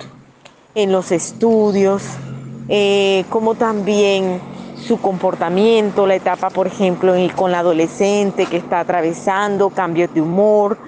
en 0.74 0.92
los 0.92 1.12
estudios, 1.12 2.02
eh, 2.68 3.24
como 3.30 3.54
también 3.54 4.40
su 4.76 5.00
comportamiento, 5.00 6.06
la 6.06 6.14
etapa, 6.14 6.50
por 6.50 6.66
ejemplo, 6.66 7.14
con 7.34 7.50
la 7.50 7.60
adolescente 7.60 8.46
que 8.46 8.56
está 8.56 8.80
atravesando, 8.80 9.70
cambios 9.70 10.12
de 10.12 10.20
humor, 10.20 10.78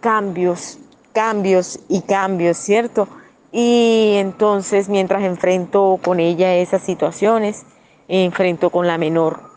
cambios, 0.00 0.78
cambios 1.12 1.80
y 1.88 2.02
cambios, 2.02 2.56
¿cierto? 2.56 3.08
Y 3.52 4.14
entonces 4.16 4.88
mientras 4.88 5.22
enfrento 5.22 5.98
con 6.02 6.20
ella 6.20 6.54
esas 6.54 6.82
situaciones, 6.82 7.64
enfrento 8.08 8.70
con 8.70 8.86
la 8.86 8.98
menor 8.98 9.50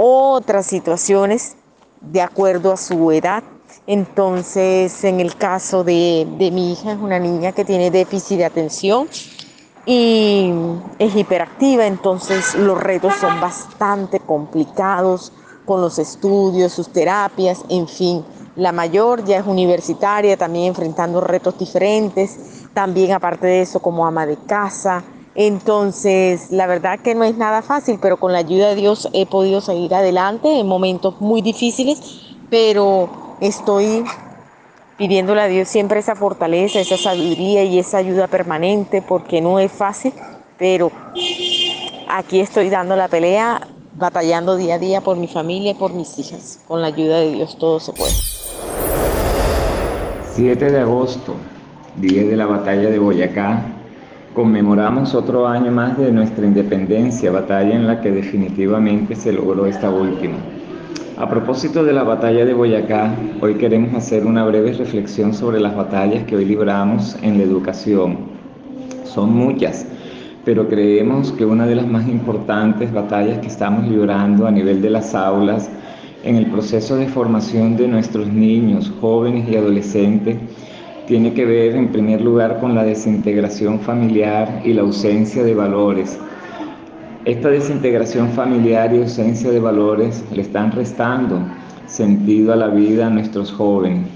otras 0.00 0.66
situaciones 0.66 1.56
de 2.00 2.20
acuerdo 2.22 2.72
a 2.72 2.76
su 2.76 3.10
edad. 3.10 3.42
Entonces, 3.88 5.02
en 5.02 5.18
el 5.18 5.34
caso 5.34 5.82
de, 5.82 6.24
de 6.38 6.52
mi 6.52 6.72
hija, 6.72 6.92
es 6.92 6.98
una 6.98 7.18
niña 7.18 7.50
que 7.50 7.64
tiene 7.64 7.90
déficit 7.90 8.38
de 8.38 8.44
atención 8.44 9.08
y 9.86 10.52
es 10.98 11.16
hiperactiva, 11.16 11.86
entonces 11.86 12.54
los 12.54 12.78
retos 12.78 13.14
son 13.14 13.40
bastante 13.40 14.20
complicados 14.20 15.32
con 15.64 15.80
los 15.80 15.98
estudios, 15.98 16.72
sus 16.72 16.92
terapias, 16.92 17.64
en 17.68 17.88
fin. 17.88 18.24
La 18.56 18.72
mayor 18.72 19.24
ya 19.24 19.38
es 19.38 19.46
universitaria, 19.46 20.36
también 20.36 20.66
enfrentando 20.66 21.20
retos 21.20 21.58
diferentes, 21.58 22.66
también 22.72 23.12
aparte 23.12 23.46
de 23.46 23.60
eso 23.62 23.80
como 23.80 24.06
ama 24.06 24.26
de 24.26 24.36
casa. 24.36 25.04
Entonces, 25.34 26.50
la 26.50 26.66
verdad 26.66 26.98
que 26.98 27.14
no 27.14 27.22
es 27.22 27.36
nada 27.36 27.62
fácil, 27.62 27.98
pero 28.02 28.16
con 28.16 28.32
la 28.32 28.38
ayuda 28.38 28.70
de 28.70 28.74
Dios 28.74 29.08
he 29.12 29.26
podido 29.26 29.60
seguir 29.60 29.94
adelante 29.94 30.58
en 30.58 30.66
momentos 30.66 31.20
muy 31.20 31.42
difíciles, 31.42 32.00
pero 32.50 33.08
estoy 33.40 34.04
pidiéndole 34.98 35.40
a 35.40 35.46
Dios 35.46 35.68
siempre 35.68 36.00
esa 36.00 36.16
fortaleza, 36.16 36.80
esa 36.80 36.98
sabiduría 36.98 37.62
y 37.62 37.78
esa 37.78 37.98
ayuda 37.98 38.26
permanente, 38.26 39.00
porque 39.00 39.40
no 39.40 39.60
es 39.60 39.70
fácil, 39.70 40.12
pero 40.58 40.90
aquí 42.08 42.40
estoy 42.40 42.68
dando 42.68 42.96
la 42.96 43.06
pelea, 43.06 43.60
batallando 43.94 44.56
día 44.56 44.74
a 44.74 44.78
día 44.78 45.00
por 45.00 45.16
mi 45.16 45.28
familia 45.28 45.70
y 45.70 45.74
por 45.74 45.94
mis 45.94 46.18
hijas. 46.18 46.60
Con 46.66 46.82
la 46.82 46.88
ayuda 46.88 47.20
de 47.20 47.30
Dios 47.32 47.56
todo 47.58 47.78
se 47.78 47.92
puede. 47.92 48.12
7 50.34 50.70
de 50.70 50.80
agosto, 50.80 51.34
día 51.96 52.24
de 52.24 52.36
la 52.36 52.46
batalla 52.46 52.90
de 52.90 52.98
Boyacá, 52.98 53.62
conmemoramos 54.34 55.14
otro 55.14 55.46
año 55.46 55.70
más 55.70 55.96
de 55.96 56.10
nuestra 56.10 56.44
independencia, 56.44 57.30
batalla 57.30 57.74
en 57.74 57.86
la 57.86 58.00
que 58.00 58.10
definitivamente 58.10 59.14
se 59.14 59.32
logró 59.32 59.66
esta 59.66 59.90
última. 59.90 60.38
A 61.20 61.28
propósito 61.28 61.82
de 61.82 61.92
la 61.92 62.04
batalla 62.04 62.44
de 62.44 62.54
Boyacá, 62.54 63.12
hoy 63.40 63.54
queremos 63.54 63.92
hacer 63.92 64.24
una 64.24 64.44
breve 64.44 64.72
reflexión 64.72 65.34
sobre 65.34 65.58
las 65.58 65.74
batallas 65.74 66.22
que 66.22 66.36
hoy 66.36 66.44
libramos 66.44 67.16
en 67.22 67.38
la 67.38 67.42
educación. 67.42 68.18
Son 69.02 69.34
muchas, 69.34 69.84
pero 70.44 70.68
creemos 70.68 71.32
que 71.32 71.44
una 71.44 71.66
de 71.66 71.74
las 71.74 71.88
más 71.88 72.06
importantes 72.06 72.92
batallas 72.92 73.40
que 73.40 73.48
estamos 73.48 73.88
librando 73.88 74.46
a 74.46 74.52
nivel 74.52 74.80
de 74.80 74.90
las 74.90 75.12
aulas 75.12 75.68
en 76.22 76.36
el 76.36 76.46
proceso 76.46 76.94
de 76.94 77.08
formación 77.08 77.76
de 77.76 77.88
nuestros 77.88 78.28
niños, 78.28 78.92
jóvenes 79.00 79.48
y 79.48 79.56
adolescentes 79.56 80.36
tiene 81.08 81.32
que 81.32 81.44
ver 81.44 81.74
en 81.74 81.88
primer 81.88 82.20
lugar 82.20 82.60
con 82.60 82.76
la 82.76 82.84
desintegración 82.84 83.80
familiar 83.80 84.62
y 84.64 84.72
la 84.72 84.82
ausencia 84.82 85.42
de 85.42 85.54
valores. 85.56 86.16
Esta 87.28 87.50
desintegración 87.50 88.30
familiar 88.30 88.90
y 88.94 89.02
ausencia 89.02 89.50
de 89.50 89.60
valores 89.60 90.24
le 90.32 90.40
están 90.40 90.72
restando 90.72 91.38
sentido 91.84 92.54
a 92.54 92.56
la 92.56 92.68
vida 92.68 93.08
a 93.08 93.10
nuestros 93.10 93.52
jóvenes, 93.52 94.06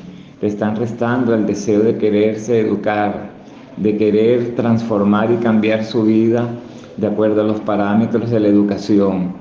le 0.40 0.48
están 0.48 0.76
restando 0.76 1.34
el 1.34 1.44
deseo 1.44 1.80
de 1.80 1.98
quererse 1.98 2.60
educar, 2.60 3.28
de 3.76 3.98
querer 3.98 4.54
transformar 4.54 5.30
y 5.30 5.36
cambiar 5.44 5.84
su 5.84 6.04
vida 6.04 6.48
de 6.96 7.06
acuerdo 7.06 7.42
a 7.42 7.44
los 7.44 7.60
parámetros 7.60 8.30
de 8.30 8.40
la 8.40 8.48
educación. 8.48 9.34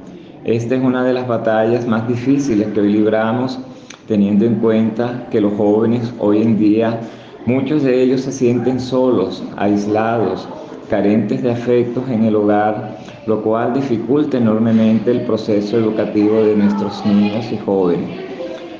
Esta 0.44 0.76
es 0.76 0.84
una 0.84 1.06
de 1.06 1.14
las 1.14 1.26
batallas 1.26 1.88
más 1.88 2.06
difíciles 2.10 2.68
que 2.74 2.82
hoy 2.82 2.92
libramos, 2.92 3.58
teniendo 4.06 4.44
en 4.44 4.56
cuenta 4.56 5.30
que 5.32 5.40
los 5.40 5.54
jóvenes 5.54 6.14
hoy 6.20 6.42
en 6.42 6.60
día, 6.60 7.00
muchos 7.46 7.84
de 7.84 8.04
ellos 8.04 8.20
se 8.20 8.34
sienten 8.34 8.82
solos, 8.82 9.42
aislados, 9.56 10.46
carentes 10.92 11.42
de 11.42 11.50
afectos 11.50 12.04
en 12.10 12.26
el 12.26 12.36
hogar, 12.36 12.98
lo 13.26 13.42
cual 13.42 13.74
dificulta 13.74 14.38
enormemente 14.38 15.10
el 15.10 15.22
proceso 15.22 15.78
educativo 15.78 16.44
de 16.44 16.58
nuestros 16.58 17.06
niños 17.06 17.50
y 17.50 17.58
jóvenes. 17.60 18.10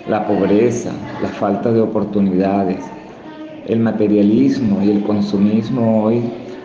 La 0.10 0.28
pobreza, 0.28 0.92
la 1.22 1.30
falta 1.30 1.72
de 1.72 1.80
oportunidades, 1.80 2.86
el 3.66 3.80
materialismo 3.80 4.82
y 4.84 4.92
el 4.92 5.04
consumismo 5.04 6.04
hoy 6.04 6.22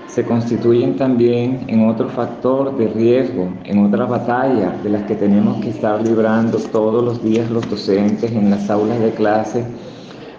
se 0.08 0.24
constituyen 0.24 0.96
también 0.96 1.60
en 1.68 1.88
otro 1.88 2.08
factor 2.08 2.76
de 2.76 2.88
riesgo, 2.88 3.48
en 3.66 3.84
otra 3.84 4.04
batalla 4.04 4.74
de 4.82 4.90
las 4.90 5.04
que 5.04 5.14
tenemos 5.14 5.62
que 5.62 5.70
estar 5.70 6.02
librando 6.02 6.58
todos 6.72 7.04
los 7.04 7.22
días 7.22 7.48
los 7.52 7.70
docentes 7.70 8.32
en 8.32 8.50
las 8.50 8.68
aulas 8.68 8.98
de 8.98 9.12
clase 9.12 9.64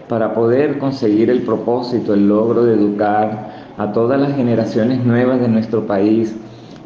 para 0.10 0.34
poder 0.34 0.80
conseguir 0.80 1.30
el 1.30 1.44
propósito, 1.44 2.14
el 2.14 2.28
logro 2.28 2.66
de 2.66 2.74
educar 2.74 3.67
a 3.78 3.92
todas 3.92 4.20
las 4.20 4.36
generaciones 4.36 5.06
nuevas 5.06 5.40
de 5.40 5.48
nuestro 5.48 5.86
país, 5.86 6.36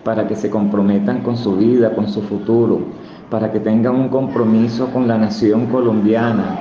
para 0.04 0.27
que 0.27 0.36
se 0.36 0.49
comprometan 0.49 1.21
con 1.21 1.38
su 1.38 1.56
vida, 1.56 1.93
con 1.95 2.08
su 2.08 2.21
futuro, 2.21 2.82
para 3.30 3.51
que 3.51 3.60
tengan 3.60 3.95
un 3.95 4.10
compromiso 4.10 4.88
con 4.88 5.08
la 5.08 5.17
nación 5.17 5.67
colombiana, 5.67 6.60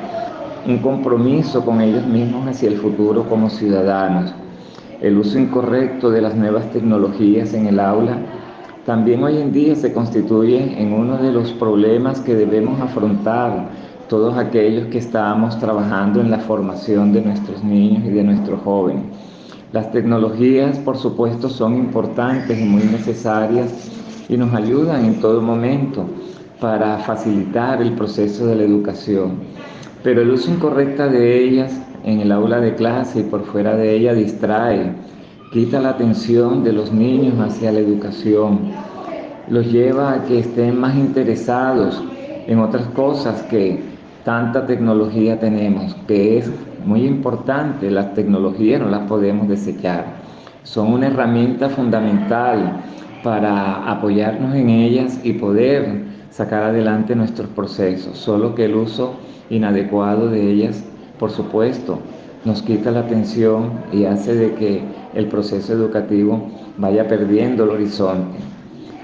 un 0.66 0.78
compromiso 0.78 1.64
con 1.64 1.80
ellos 1.80 2.06
mismos 2.06 2.46
hacia 2.46 2.68
el 2.68 2.76
futuro 2.76 3.24
como 3.28 3.48
ciudadanos. 3.48 4.34
El 5.00 5.16
uso 5.16 5.38
incorrecto 5.38 6.10
de 6.10 6.20
las 6.20 6.34
nuevas 6.36 6.70
tecnologías 6.70 7.54
en 7.54 7.66
el 7.66 7.80
aula 7.80 8.18
también 8.84 9.22
hoy 9.22 9.36
en 9.38 9.52
día 9.52 9.76
se 9.76 9.92
constituye 9.92 10.80
en 10.80 10.92
uno 10.92 11.18
de 11.18 11.32
los 11.32 11.52
problemas 11.52 12.20
que 12.20 12.34
debemos 12.34 12.80
afrontar 12.80 13.68
todos 14.08 14.36
aquellos 14.36 14.86
que 14.86 14.98
estamos 14.98 15.58
trabajando 15.58 16.20
en 16.20 16.30
la 16.30 16.38
formación 16.38 17.12
de 17.12 17.20
nuestros 17.20 17.62
niños 17.62 18.04
y 18.04 18.10
de 18.10 18.24
nuestros 18.24 18.60
jóvenes. 18.62 19.04
Las 19.72 19.92
tecnologías, 19.92 20.78
por 20.78 20.96
supuesto, 20.96 21.48
son 21.48 21.76
importantes 21.76 22.58
y 22.58 22.64
muy 22.64 22.82
necesarias 22.82 23.72
y 24.28 24.36
nos 24.36 24.52
ayudan 24.52 25.04
en 25.04 25.20
todo 25.20 25.40
momento 25.40 26.06
para 26.60 26.98
facilitar 26.98 27.80
el 27.80 27.92
proceso 27.92 28.46
de 28.46 28.56
la 28.56 28.64
educación. 28.64 29.34
Pero 30.02 30.22
el 30.22 30.30
uso 30.30 30.50
incorrecto 30.50 31.08
de 31.08 31.44
ellas 31.44 31.80
en 32.02 32.18
el 32.18 32.32
aula 32.32 32.60
de 32.60 32.74
clase 32.74 33.20
y 33.20 33.22
por 33.22 33.44
fuera 33.44 33.76
de 33.76 33.94
ella 33.94 34.12
distrae, 34.12 34.92
quita 35.52 35.78
la 35.78 35.90
atención 35.90 36.64
de 36.64 36.72
los 36.72 36.92
niños 36.92 37.38
hacia 37.38 37.70
la 37.70 37.78
educación, 37.78 38.72
los 39.48 39.70
lleva 39.70 40.14
a 40.14 40.24
que 40.24 40.40
estén 40.40 40.80
más 40.80 40.96
interesados 40.96 42.02
en 42.48 42.58
otras 42.58 42.86
cosas 42.88 43.42
que 43.42 43.80
tanta 44.24 44.66
tecnología 44.66 45.38
tenemos, 45.38 45.94
que 46.08 46.38
es 46.38 46.50
muy 46.84 47.04
importante, 47.06 47.90
las 47.90 48.14
tecnologías 48.14 48.80
no 48.80 48.88
las 48.88 49.06
podemos 49.08 49.48
desechar, 49.48 50.06
son 50.62 50.92
una 50.92 51.08
herramienta 51.08 51.68
fundamental 51.68 52.82
para 53.22 53.90
apoyarnos 53.90 54.54
en 54.54 54.70
ellas 54.70 55.20
y 55.22 55.34
poder 55.34 56.04
sacar 56.30 56.62
adelante 56.62 57.14
nuestros 57.14 57.48
procesos, 57.50 58.16
solo 58.16 58.54
que 58.54 58.66
el 58.66 58.76
uso 58.76 59.14
inadecuado 59.50 60.28
de 60.28 60.50
ellas, 60.50 60.84
por 61.18 61.30
supuesto, 61.30 61.98
nos 62.44 62.62
quita 62.62 62.90
la 62.90 63.00
atención 63.00 63.70
y 63.92 64.04
hace 64.04 64.34
de 64.34 64.54
que 64.54 64.82
el 65.14 65.26
proceso 65.26 65.72
educativo 65.72 66.48
vaya 66.78 67.06
perdiendo 67.08 67.64
el 67.64 67.70
horizonte. 67.70 68.38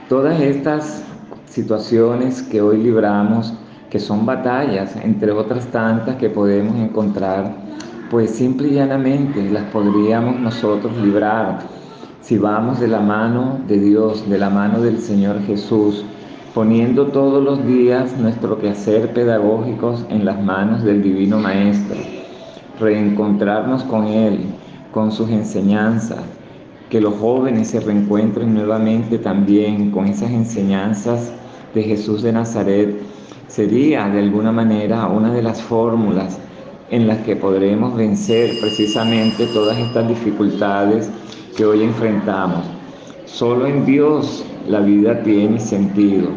Todas 0.08 0.40
estas 0.40 1.04
situaciones 1.46 2.42
que 2.42 2.62
hoy 2.62 2.78
libramos, 2.78 3.52
que 3.90 3.98
son 3.98 4.26
batallas, 4.26 4.96
entre 4.96 5.32
otras 5.32 5.66
tantas 5.66 6.16
que 6.16 6.30
podemos 6.30 6.76
encontrar 6.76 7.66
pues 8.10 8.30
simple 8.30 8.68
y 8.68 8.74
llanamente 8.74 9.50
las 9.50 9.64
podríamos 9.64 10.38
nosotros 10.38 10.96
librar 10.98 11.58
si 12.20 12.38
vamos 12.38 12.80
de 12.80 12.88
la 12.88 13.00
mano 13.00 13.60
de 13.68 13.78
Dios, 13.78 14.28
de 14.28 14.38
la 14.38 14.50
mano 14.50 14.80
del 14.80 14.98
Señor 14.98 15.40
Jesús, 15.42 16.04
poniendo 16.54 17.06
todos 17.06 17.42
los 17.42 17.64
días 17.66 18.16
nuestro 18.18 18.58
quehacer 18.58 19.12
pedagógicos 19.12 20.04
en 20.08 20.24
las 20.24 20.42
manos 20.42 20.82
del 20.82 21.02
Divino 21.02 21.38
Maestro, 21.38 21.96
reencontrarnos 22.80 23.84
con 23.84 24.06
Él, 24.06 24.40
con 24.92 25.12
sus 25.12 25.30
enseñanzas, 25.30 26.18
que 26.90 27.00
los 27.00 27.14
jóvenes 27.14 27.68
se 27.68 27.80
reencuentren 27.80 28.54
nuevamente 28.54 29.18
también 29.18 29.90
con 29.90 30.06
esas 30.06 30.30
enseñanzas 30.30 31.32
de 31.74 31.82
Jesús 31.82 32.22
de 32.22 32.32
Nazaret, 32.32 32.96
sería 33.48 34.08
de 34.08 34.18
alguna 34.18 34.52
manera 34.52 35.06
una 35.06 35.32
de 35.32 35.42
las 35.42 35.62
fórmulas 35.62 36.38
en 36.90 37.06
las 37.06 37.18
que 37.18 37.36
podremos 37.36 37.96
vencer 37.96 38.50
precisamente 38.60 39.46
todas 39.46 39.78
estas 39.78 40.08
dificultades 40.08 41.10
que 41.56 41.64
hoy 41.64 41.82
enfrentamos. 41.82 42.64
Solo 43.24 43.66
en 43.66 43.84
Dios 43.84 44.44
la 44.68 44.80
vida 44.80 45.22
tiene 45.22 45.58
sentido. 45.58 46.28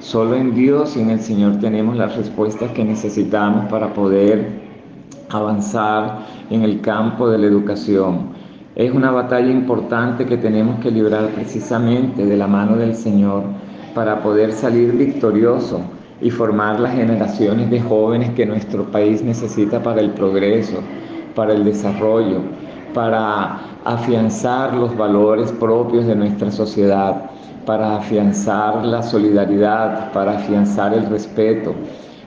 Solo 0.00 0.36
en 0.36 0.54
Dios 0.54 0.96
y 0.96 1.00
en 1.00 1.10
el 1.10 1.20
Señor 1.20 1.58
tenemos 1.60 1.96
las 1.96 2.16
respuestas 2.16 2.72
que 2.72 2.84
necesitamos 2.84 3.70
para 3.70 3.92
poder 3.92 4.48
avanzar 5.28 6.26
en 6.48 6.62
el 6.62 6.80
campo 6.80 7.28
de 7.28 7.38
la 7.38 7.46
educación. 7.46 8.30
Es 8.74 8.92
una 8.92 9.10
batalla 9.10 9.50
importante 9.50 10.24
que 10.24 10.38
tenemos 10.38 10.80
que 10.80 10.90
librar 10.90 11.28
precisamente 11.30 12.24
de 12.24 12.36
la 12.36 12.46
mano 12.46 12.76
del 12.76 12.94
Señor 12.94 13.44
para 13.94 14.22
poder 14.22 14.52
salir 14.52 14.92
victorioso 14.92 15.82
y 16.20 16.30
formar 16.30 16.78
las 16.80 16.94
generaciones 16.94 17.70
de 17.70 17.80
jóvenes 17.80 18.30
que 18.30 18.46
nuestro 18.46 18.84
país 18.84 19.22
necesita 19.22 19.82
para 19.82 20.00
el 20.00 20.10
progreso, 20.10 20.80
para 21.34 21.54
el 21.54 21.64
desarrollo, 21.64 22.40
para 22.92 23.60
afianzar 23.84 24.74
los 24.74 24.96
valores 24.96 25.52
propios 25.52 26.06
de 26.06 26.16
nuestra 26.16 26.50
sociedad, 26.50 27.30
para 27.64 27.96
afianzar 27.96 28.84
la 28.84 29.02
solidaridad, 29.02 30.12
para 30.12 30.38
afianzar 30.38 30.92
el 30.92 31.06
respeto, 31.06 31.74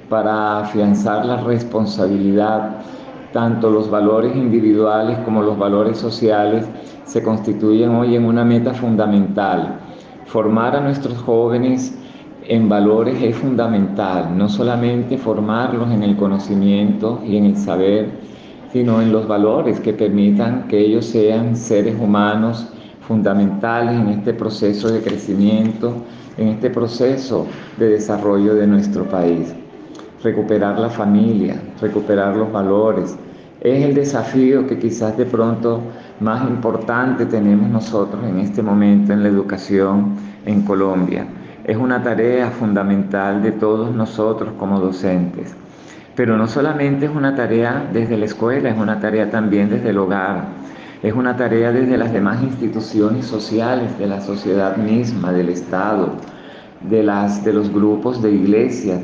para 0.10 0.60
afianzar 0.60 1.26
la 1.26 1.38
responsabilidad. 1.38 2.78
Tanto 3.32 3.70
los 3.72 3.90
valores 3.90 4.36
individuales 4.36 5.18
como 5.26 5.42
los 5.42 5.58
valores 5.58 5.98
sociales 5.98 6.68
se 7.06 7.24
constituyen 7.24 7.90
hoy 7.92 8.16
en 8.16 8.26
una 8.26 8.46
meta 8.46 8.74
fundamental. 8.74 9.80
Formar 10.26 10.76
a 10.76 10.82
nuestros 10.82 11.18
jóvenes 11.18 11.98
en 12.48 12.68
valores 12.68 13.22
es 13.22 13.36
fundamental, 13.36 14.38
no 14.38 14.50
solamente 14.50 15.18
formarlos 15.18 15.92
en 15.92 16.04
el 16.04 16.18
conocimiento 16.18 17.22
y 17.26 17.38
en 17.38 17.46
el 17.46 17.58
saber, 17.58 18.10
sino 18.72 19.02
en 19.02 19.12
los 19.12 19.28
valores 19.28 19.80
que 19.80 19.94
permitan 19.94 20.68
que 20.68 20.80
ellos 20.80 21.06
sean 21.06 21.56
seres 21.56 21.96
humanos 22.00 22.68
fundamentales 23.08 23.96
en 23.96 24.08
este 24.10 24.34
proceso 24.34 24.90
de 24.90 25.02
crecimiento, 25.02 25.94
en 26.38 26.50
este 26.50 26.70
proceso 26.70 27.46
de 27.78 27.90
desarrollo 27.90 28.56
de 28.56 28.68
nuestro 28.68 29.06
país. 29.06 29.54
Recuperar 30.24 30.80
la 30.80 30.90
familia, 30.90 31.62
recuperar 31.82 32.36
los 32.36 32.52
valores, 32.52 33.16
es 33.62 33.86
el 33.86 33.94
desafío 33.94 34.68
que 34.68 34.80
quizás 34.80 35.16
de 35.18 35.26
pronto 35.26 35.82
más 36.20 36.50
importante 36.50 37.26
tenemos 37.26 37.70
nosotros 37.70 38.22
en 38.26 38.40
este 38.40 38.62
momento 38.62 39.14
en 39.14 39.24
la 39.24 39.30
educación 39.30 40.16
en 40.46 40.64
Colombia 40.64 41.28
es 41.66 41.78
una 41.78 42.04
tarea 42.04 42.50
fundamental 42.52 43.42
de 43.42 43.52
todos 43.52 43.96
nosotros 43.96 44.54
como 44.60 44.80
docentes. 44.80 45.56
Pero 46.16 46.38
no 46.38 46.48
solamente 46.48 47.06
es 47.06 47.12
una 47.16 47.36
tarea 47.36 47.90
desde 47.92 48.18
la 48.18 48.26
escuela, 48.26 48.70
es 48.70 48.78
una 48.78 49.00
tarea 49.00 49.32
también 49.32 49.70
desde 49.70 49.90
el 49.90 49.98
hogar, 49.98 50.44
es 51.02 51.14
una 51.14 51.36
tarea 51.36 51.72
desde 51.72 51.98
las 51.98 52.14
demás 52.14 52.44
instituciones 52.44 53.26
sociales, 53.26 53.98
de 53.98 54.08
la 54.08 54.22
sociedad 54.22 54.78
misma, 54.78 55.32
del 55.32 55.50
Estado, 55.50 56.10
de, 56.82 57.02
las, 57.02 57.44
de 57.44 57.54
los 57.54 57.74
grupos 57.74 58.22
de 58.22 58.32
iglesia, 58.32 59.00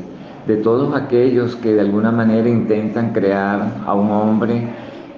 de 0.46 0.56
todos 0.56 0.94
aquellos 0.94 1.56
que 1.56 1.74
de 1.74 1.80
alguna 1.80 2.12
manera 2.12 2.48
intentan 2.48 3.12
crear 3.12 3.82
a 3.86 3.94
un 3.94 4.10
hombre 4.10 4.68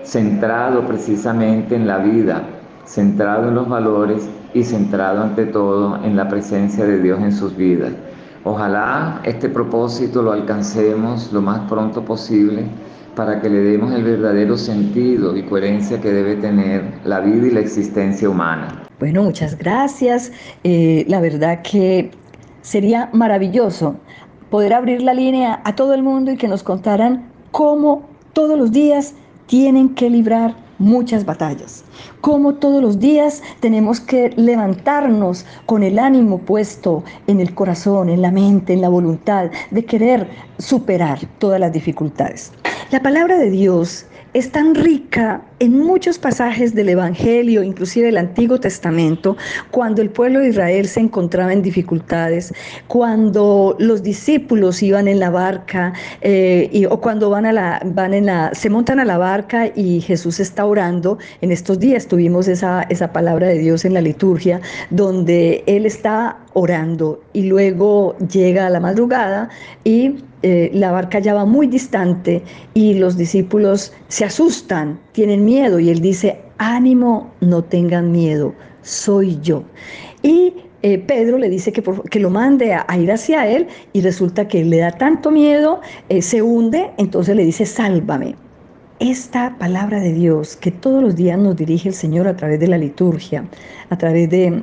centrado 0.02 0.86
precisamente 0.86 1.76
en 1.76 1.86
la 1.86 1.98
vida, 1.98 2.42
centrado 2.84 3.48
en 3.48 3.54
los 3.54 3.68
valores 3.68 4.28
y 4.54 4.64
centrado 4.64 5.22
ante 5.22 5.46
todo 5.46 6.02
en 6.04 6.16
la 6.16 6.28
presencia 6.28 6.84
de 6.84 7.00
Dios 7.00 7.20
en 7.20 7.32
sus 7.32 7.56
vidas. 7.56 7.92
Ojalá 8.44 9.20
este 9.24 9.48
propósito 9.48 10.22
lo 10.22 10.32
alcancemos 10.32 11.32
lo 11.32 11.40
más 11.40 11.60
pronto 11.68 12.04
posible 12.04 12.64
para 13.14 13.40
que 13.40 13.48
le 13.48 13.58
demos 13.58 13.92
el 13.92 14.04
verdadero 14.04 14.56
sentido 14.56 15.36
y 15.36 15.42
coherencia 15.44 16.00
que 16.00 16.10
debe 16.10 16.36
tener 16.36 16.82
la 17.04 17.20
vida 17.20 17.46
y 17.46 17.50
la 17.50 17.60
existencia 17.60 18.28
humana. 18.28 18.82
Bueno, 18.98 19.22
muchas 19.22 19.56
gracias. 19.58 20.32
Eh, 20.64 21.04
la 21.08 21.20
verdad 21.20 21.62
que 21.62 22.10
sería 22.62 23.10
maravilloso 23.12 23.96
poder 24.50 24.72
abrir 24.74 25.02
la 25.02 25.14
línea 25.14 25.60
a 25.64 25.74
todo 25.74 25.94
el 25.94 26.02
mundo 26.02 26.32
y 26.32 26.36
que 26.36 26.48
nos 26.48 26.62
contaran 26.62 27.30
cómo 27.50 28.08
todos 28.32 28.58
los 28.58 28.72
días 28.72 29.14
tienen 29.46 29.90
que 29.94 30.08
librar 30.08 30.54
muchas 30.82 31.24
batallas. 31.24 31.84
Como 32.20 32.54
todos 32.54 32.82
los 32.82 32.98
días 32.98 33.42
tenemos 33.60 34.00
que 34.00 34.30
levantarnos 34.36 35.46
con 35.66 35.82
el 35.82 35.98
ánimo 35.98 36.38
puesto 36.38 37.02
en 37.26 37.40
el 37.40 37.54
corazón, 37.54 38.08
en 38.08 38.20
la 38.20 38.30
mente, 38.30 38.72
en 38.72 38.80
la 38.80 38.88
voluntad 38.88 39.50
de 39.70 39.84
querer 39.84 40.28
superar 40.58 41.20
todas 41.38 41.60
las 41.60 41.72
dificultades. 41.72 42.52
La 42.90 43.00
palabra 43.00 43.38
de 43.38 43.50
Dios 43.50 44.06
es 44.34 44.50
tan 44.50 44.74
rica 44.74 45.42
en 45.62 45.78
muchos 45.78 46.18
pasajes 46.18 46.74
del 46.74 46.88
Evangelio, 46.88 47.62
inclusive 47.62 48.06
del 48.06 48.18
Antiguo 48.18 48.58
Testamento, 48.58 49.36
cuando 49.70 50.02
el 50.02 50.10
pueblo 50.10 50.40
de 50.40 50.48
Israel 50.48 50.88
se 50.88 50.98
encontraba 50.98 51.52
en 51.52 51.62
dificultades, 51.62 52.52
cuando 52.88 53.76
los 53.78 54.02
discípulos 54.02 54.82
iban 54.82 55.06
en 55.06 55.20
la 55.20 55.30
barca 55.30 55.92
eh, 56.20 56.68
y, 56.72 56.86
o 56.86 57.00
cuando 57.00 57.30
van 57.30 57.46
a 57.46 57.52
la, 57.52 57.80
van 57.84 58.12
en 58.12 58.26
la, 58.26 58.52
se 58.54 58.70
montan 58.70 58.98
a 58.98 59.04
la 59.04 59.18
barca 59.18 59.70
y 59.76 60.00
Jesús 60.00 60.40
está 60.40 60.66
orando. 60.66 61.18
En 61.42 61.52
estos 61.52 61.78
días 61.78 62.08
tuvimos 62.08 62.48
esa, 62.48 62.82
esa 62.88 63.12
palabra 63.12 63.46
de 63.46 63.58
Dios 63.58 63.84
en 63.84 63.94
la 63.94 64.00
liturgia, 64.00 64.60
donde 64.90 65.62
Él 65.68 65.86
está 65.86 66.38
orando 66.54 67.22
y 67.32 67.44
luego 67.44 68.16
llega 68.18 68.66
a 68.66 68.70
la 68.70 68.80
madrugada 68.80 69.48
y 69.84 70.16
eh, 70.44 70.70
la 70.74 70.90
barca 70.90 71.20
ya 71.20 71.34
va 71.34 71.44
muy 71.44 71.68
distante 71.68 72.42
y 72.74 72.94
los 72.94 73.16
discípulos 73.16 73.92
se 74.08 74.24
asustan, 74.24 74.98
tienen 75.12 75.44
miedo 75.44 75.51
y 75.52 75.90
él 75.90 76.00
dice, 76.00 76.38
ánimo, 76.58 77.30
no 77.40 77.62
tengan 77.62 78.10
miedo, 78.10 78.54
soy 78.80 79.38
yo. 79.42 79.64
Y 80.22 80.54
eh, 80.82 80.98
Pedro 80.98 81.36
le 81.38 81.50
dice 81.50 81.72
que, 81.72 81.82
que 82.10 82.20
lo 82.20 82.30
mande 82.30 82.72
a, 82.72 82.86
ir 82.96 83.12
hacia 83.12 83.46
él 83.46 83.66
y 83.92 84.00
resulta 84.00 84.48
que 84.48 84.64
le 84.64 84.78
da 84.78 84.92
tanto 84.92 85.30
miedo, 85.30 85.80
eh, 86.08 86.22
se 86.22 86.40
hunde, 86.40 86.90
entonces 86.96 87.36
le 87.36 87.44
dice, 87.44 87.66
sálvame. 87.66 88.34
Esta 88.98 89.56
palabra 89.58 90.00
de 90.00 90.12
Dios 90.12 90.56
que 90.56 90.70
todos 90.70 91.02
los 91.02 91.16
días 91.16 91.38
nos 91.38 91.56
dirige 91.56 91.88
el 91.88 91.94
Señor 91.94 92.28
a 92.28 92.36
través 92.36 92.60
de 92.60 92.68
la 92.68 92.78
liturgia, 92.78 93.44
a 93.90 93.98
través 93.98 94.30
de 94.30 94.62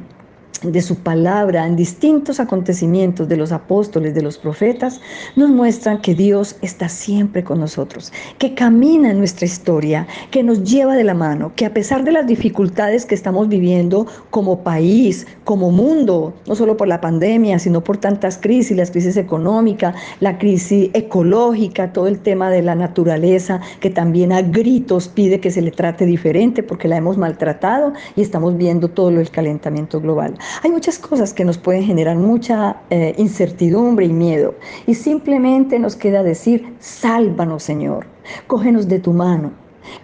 de 0.63 0.82
su 0.82 0.95
palabra 0.95 1.65
en 1.65 1.76
distintos 1.76 2.39
acontecimientos 2.39 3.28
de 3.28 3.38
los 3.38 3.52
apóstoles, 3.52 4.13
de 4.13 4.22
los 4.22 4.38
profetas, 4.38 5.02
nos 5.36 5.50
muestran 5.50 6.02
que 6.02 6.15
Dios 6.15 6.56
está 6.62 6.89
siempre 6.89 7.43
con 7.43 7.60
nosotros, 7.60 8.12
que 8.38 8.54
camina 8.54 9.12
en 9.12 9.19
nuestra 9.19 9.45
historia, 9.45 10.08
que 10.32 10.43
nos 10.43 10.63
lleva 10.63 10.95
de 10.95 11.04
la 11.04 11.13
mano, 11.13 11.52
que 11.56 11.65
a 11.65 11.74
pesar 11.74 12.04
de 12.04 12.12
las 12.12 12.28
dificultades 12.28 13.06
que 13.06 13.15
estamos 13.15 13.48
viviendo 13.48 14.08
como 14.30 14.63
país, 14.63 15.28
como 15.43 15.72
mundo, 15.72 16.34
no 16.48 16.56
solo 16.56 16.78
por 16.78 16.88
la 16.88 17.02
pandemia, 17.02 17.60
sino 17.60 17.84
por 17.84 17.98
tantas 17.98 18.38
crisis, 18.38 18.76
la 18.78 18.86
crisis 18.86 19.17
económica, 19.17 19.93
la 20.19 20.38
crisis 20.38 20.89
ecológica, 20.93 21.93
todo 21.93 22.08
el 22.08 22.19
tema 22.19 22.50
de 22.50 22.62
la 22.62 22.76
naturaleza, 22.76 23.62
que 23.80 23.89
también 23.89 24.32
a 24.32 24.41
gritos 24.41 25.08
pide 25.08 25.39
que 25.39 25.52
se 25.52 25.62
le 25.62 25.72
trate 25.72 26.06
diferente 26.06 26.63
porque 26.63 26.88
la 26.88 26.98
hemos 26.98 27.17
maltratado 27.17 27.93
y 28.15 28.22
estamos 28.22 28.58
viendo 28.58 28.89
todo 28.89 29.10
del 29.10 29.30
calentamiento 29.32 30.00
global. 30.00 30.36
Hay 30.63 30.71
muchas 30.71 30.99
cosas 30.99 31.33
que 31.33 31.45
nos 31.45 31.57
pueden 31.57 31.83
generar 31.83 32.17
mucha 32.17 32.81
eh, 32.89 33.13
incertidumbre 33.17 34.05
y 34.05 34.13
miedo. 34.13 34.55
Y 34.88 34.95
simplemente 34.95 35.79
nos 35.79 35.95
queda 35.95 36.23
decir, 36.23 36.75
sálvanos 36.79 37.63
Señor, 37.63 38.05
cógenos 38.47 38.88
de 38.88 38.99
tu 38.99 39.13
mano. 39.13 39.51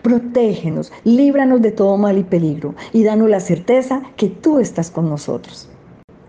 Protégenos, 0.01 0.91
líbranos 1.03 1.61
de 1.61 1.71
todo 1.71 1.97
mal 1.97 2.17
y 2.17 2.23
peligro 2.23 2.73
y 2.93 3.03
danos 3.03 3.29
la 3.29 3.39
certeza 3.39 4.01
que 4.15 4.29
tú 4.29 4.59
estás 4.59 4.89
con 4.89 5.09
nosotros 5.09 5.69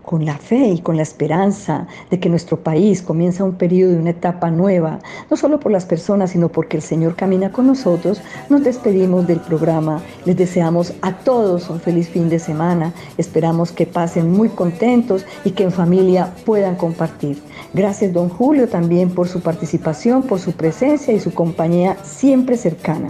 con 0.07 0.23
la 0.23 0.37
fe 0.37 0.69
y 0.69 0.79
con 0.79 0.95
la 0.95 1.03
esperanza 1.03 1.85
de 2.09 2.17
que 2.17 2.29
nuestro 2.29 2.63
país 2.63 3.01
comienza 3.01 3.43
un 3.43 3.55
periodo 3.55 3.91
de 3.91 3.99
una 3.99 4.11
etapa 4.11 4.49
nueva, 4.49 4.99
no 5.29 5.35
solo 5.35 5.59
por 5.59 5.69
las 5.69 5.85
personas, 5.85 6.31
sino 6.31 6.47
porque 6.47 6.77
el 6.77 6.81
Señor 6.81 7.17
camina 7.17 7.51
con 7.51 7.67
nosotros, 7.67 8.21
nos 8.47 8.63
despedimos 8.63 9.27
del 9.27 9.41
programa. 9.41 10.01
Les 10.23 10.37
deseamos 10.37 10.93
a 11.01 11.11
todos 11.11 11.69
un 11.69 11.81
feliz 11.81 12.07
fin 12.07 12.29
de 12.29 12.39
semana. 12.39 12.93
Esperamos 13.17 13.73
que 13.73 13.85
pasen 13.85 14.31
muy 14.31 14.47
contentos 14.47 15.25
y 15.43 15.51
que 15.51 15.63
en 15.63 15.73
familia 15.73 16.33
puedan 16.45 16.77
compartir. 16.77 17.43
Gracias, 17.73 18.13
don 18.13 18.29
Julio, 18.29 18.67
también 18.67 19.09
por 19.09 19.27
su 19.27 19.41
participación, 19.41 20.23
por 20.23 20.39
su 20.39 20.53
presencia 20.53 21.13
y 21.13 21.19
su 21.19 21.33
compañía 21.33 21.97
siempre 22.03 22.57
cercana. 22.57 23.09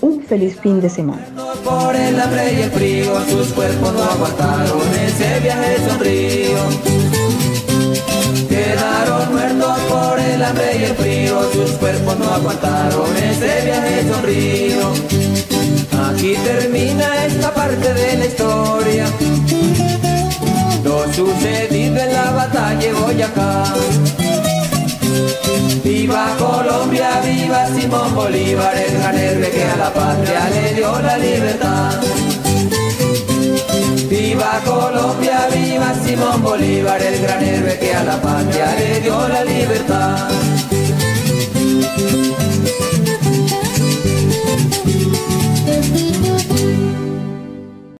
Un 0.00 0.22
feliz 0.22 0.60
fin 0.60 0.80
de 0.80 0.90
semana. 0.90 1.26
Por 1.64 1.96
el 1.96 2.20
hambre 2.20 2.52
y 2.52 2.62
el 2.62 2.70
frío, 2.70 3.20
sus 3.28 3.48
cuerpos 3.52 3.92
no 3.92 4.02
aguantaron 4.02 4.80
ese 5.06 5.40
viaje 5.40 5.88
sombrío. 5.88 6.58
Quedaron 8.48 9.32
muertos 9.32 9.78
por 9.88 10.18
el 10.18 10.42
hambre 10.44 10.76
y 10.78 10.84
el 10.84 10.94
frío, 10.94 11.52
sus 11.52 11.70
cuerpos 11.72 12.18
no 12.18 12.30
aguantaron 12.30 13.16
ese 13.16 13.64
viaje 13.64 14.08
sombrío. 14.12 14.92
Aquí 16.10 16.34
termina 16.44 17.26
esta 17.26 17.54
parte 17.54 17.94
de 17.94 18.18
la 18.18 18.26
historia. 18.26 19.06
Lo 20.84 21.10
sucedido 21.14 21.96
en 21.96 22.12
la 22.12 22.30
batalla 22.32 22.78
de 22.78 22.92
Boyacá. 22.92 23.64
Viva 25.82 26.36
Colombia, 26.38 27.22
viva 27.24 27.66
Simón 27.68 28.14
Bolívar, 28.14 28.76
el 28.76 28.98
gran 28.98 29.18
héroe 29.18 29.50
que 29.50 29.64
a 29.64 29.76
la 29.76 29.94
patria 29.94 30.50
le 30.50 30.74
dio 30.74 31.00
la 31.00 31.16
libertad. 31.16 32.02
Viva 34.10 34.60
Colombia, 34.62 35.48
viva 35.54 35.94
Simón 36.04 36.42
Bolívar, 36.42 37.00
el 37.00 37.18
gran 37.22 37.42
héroe 37.42 37.78
que 37.78 37.94
a 37.94 38.04
la 38.04 38.20
patria 38.20 38.74
le 38.78 39.00
dio 39.00 39.28
la 39.28 39.42
libertad. 39.42 40.28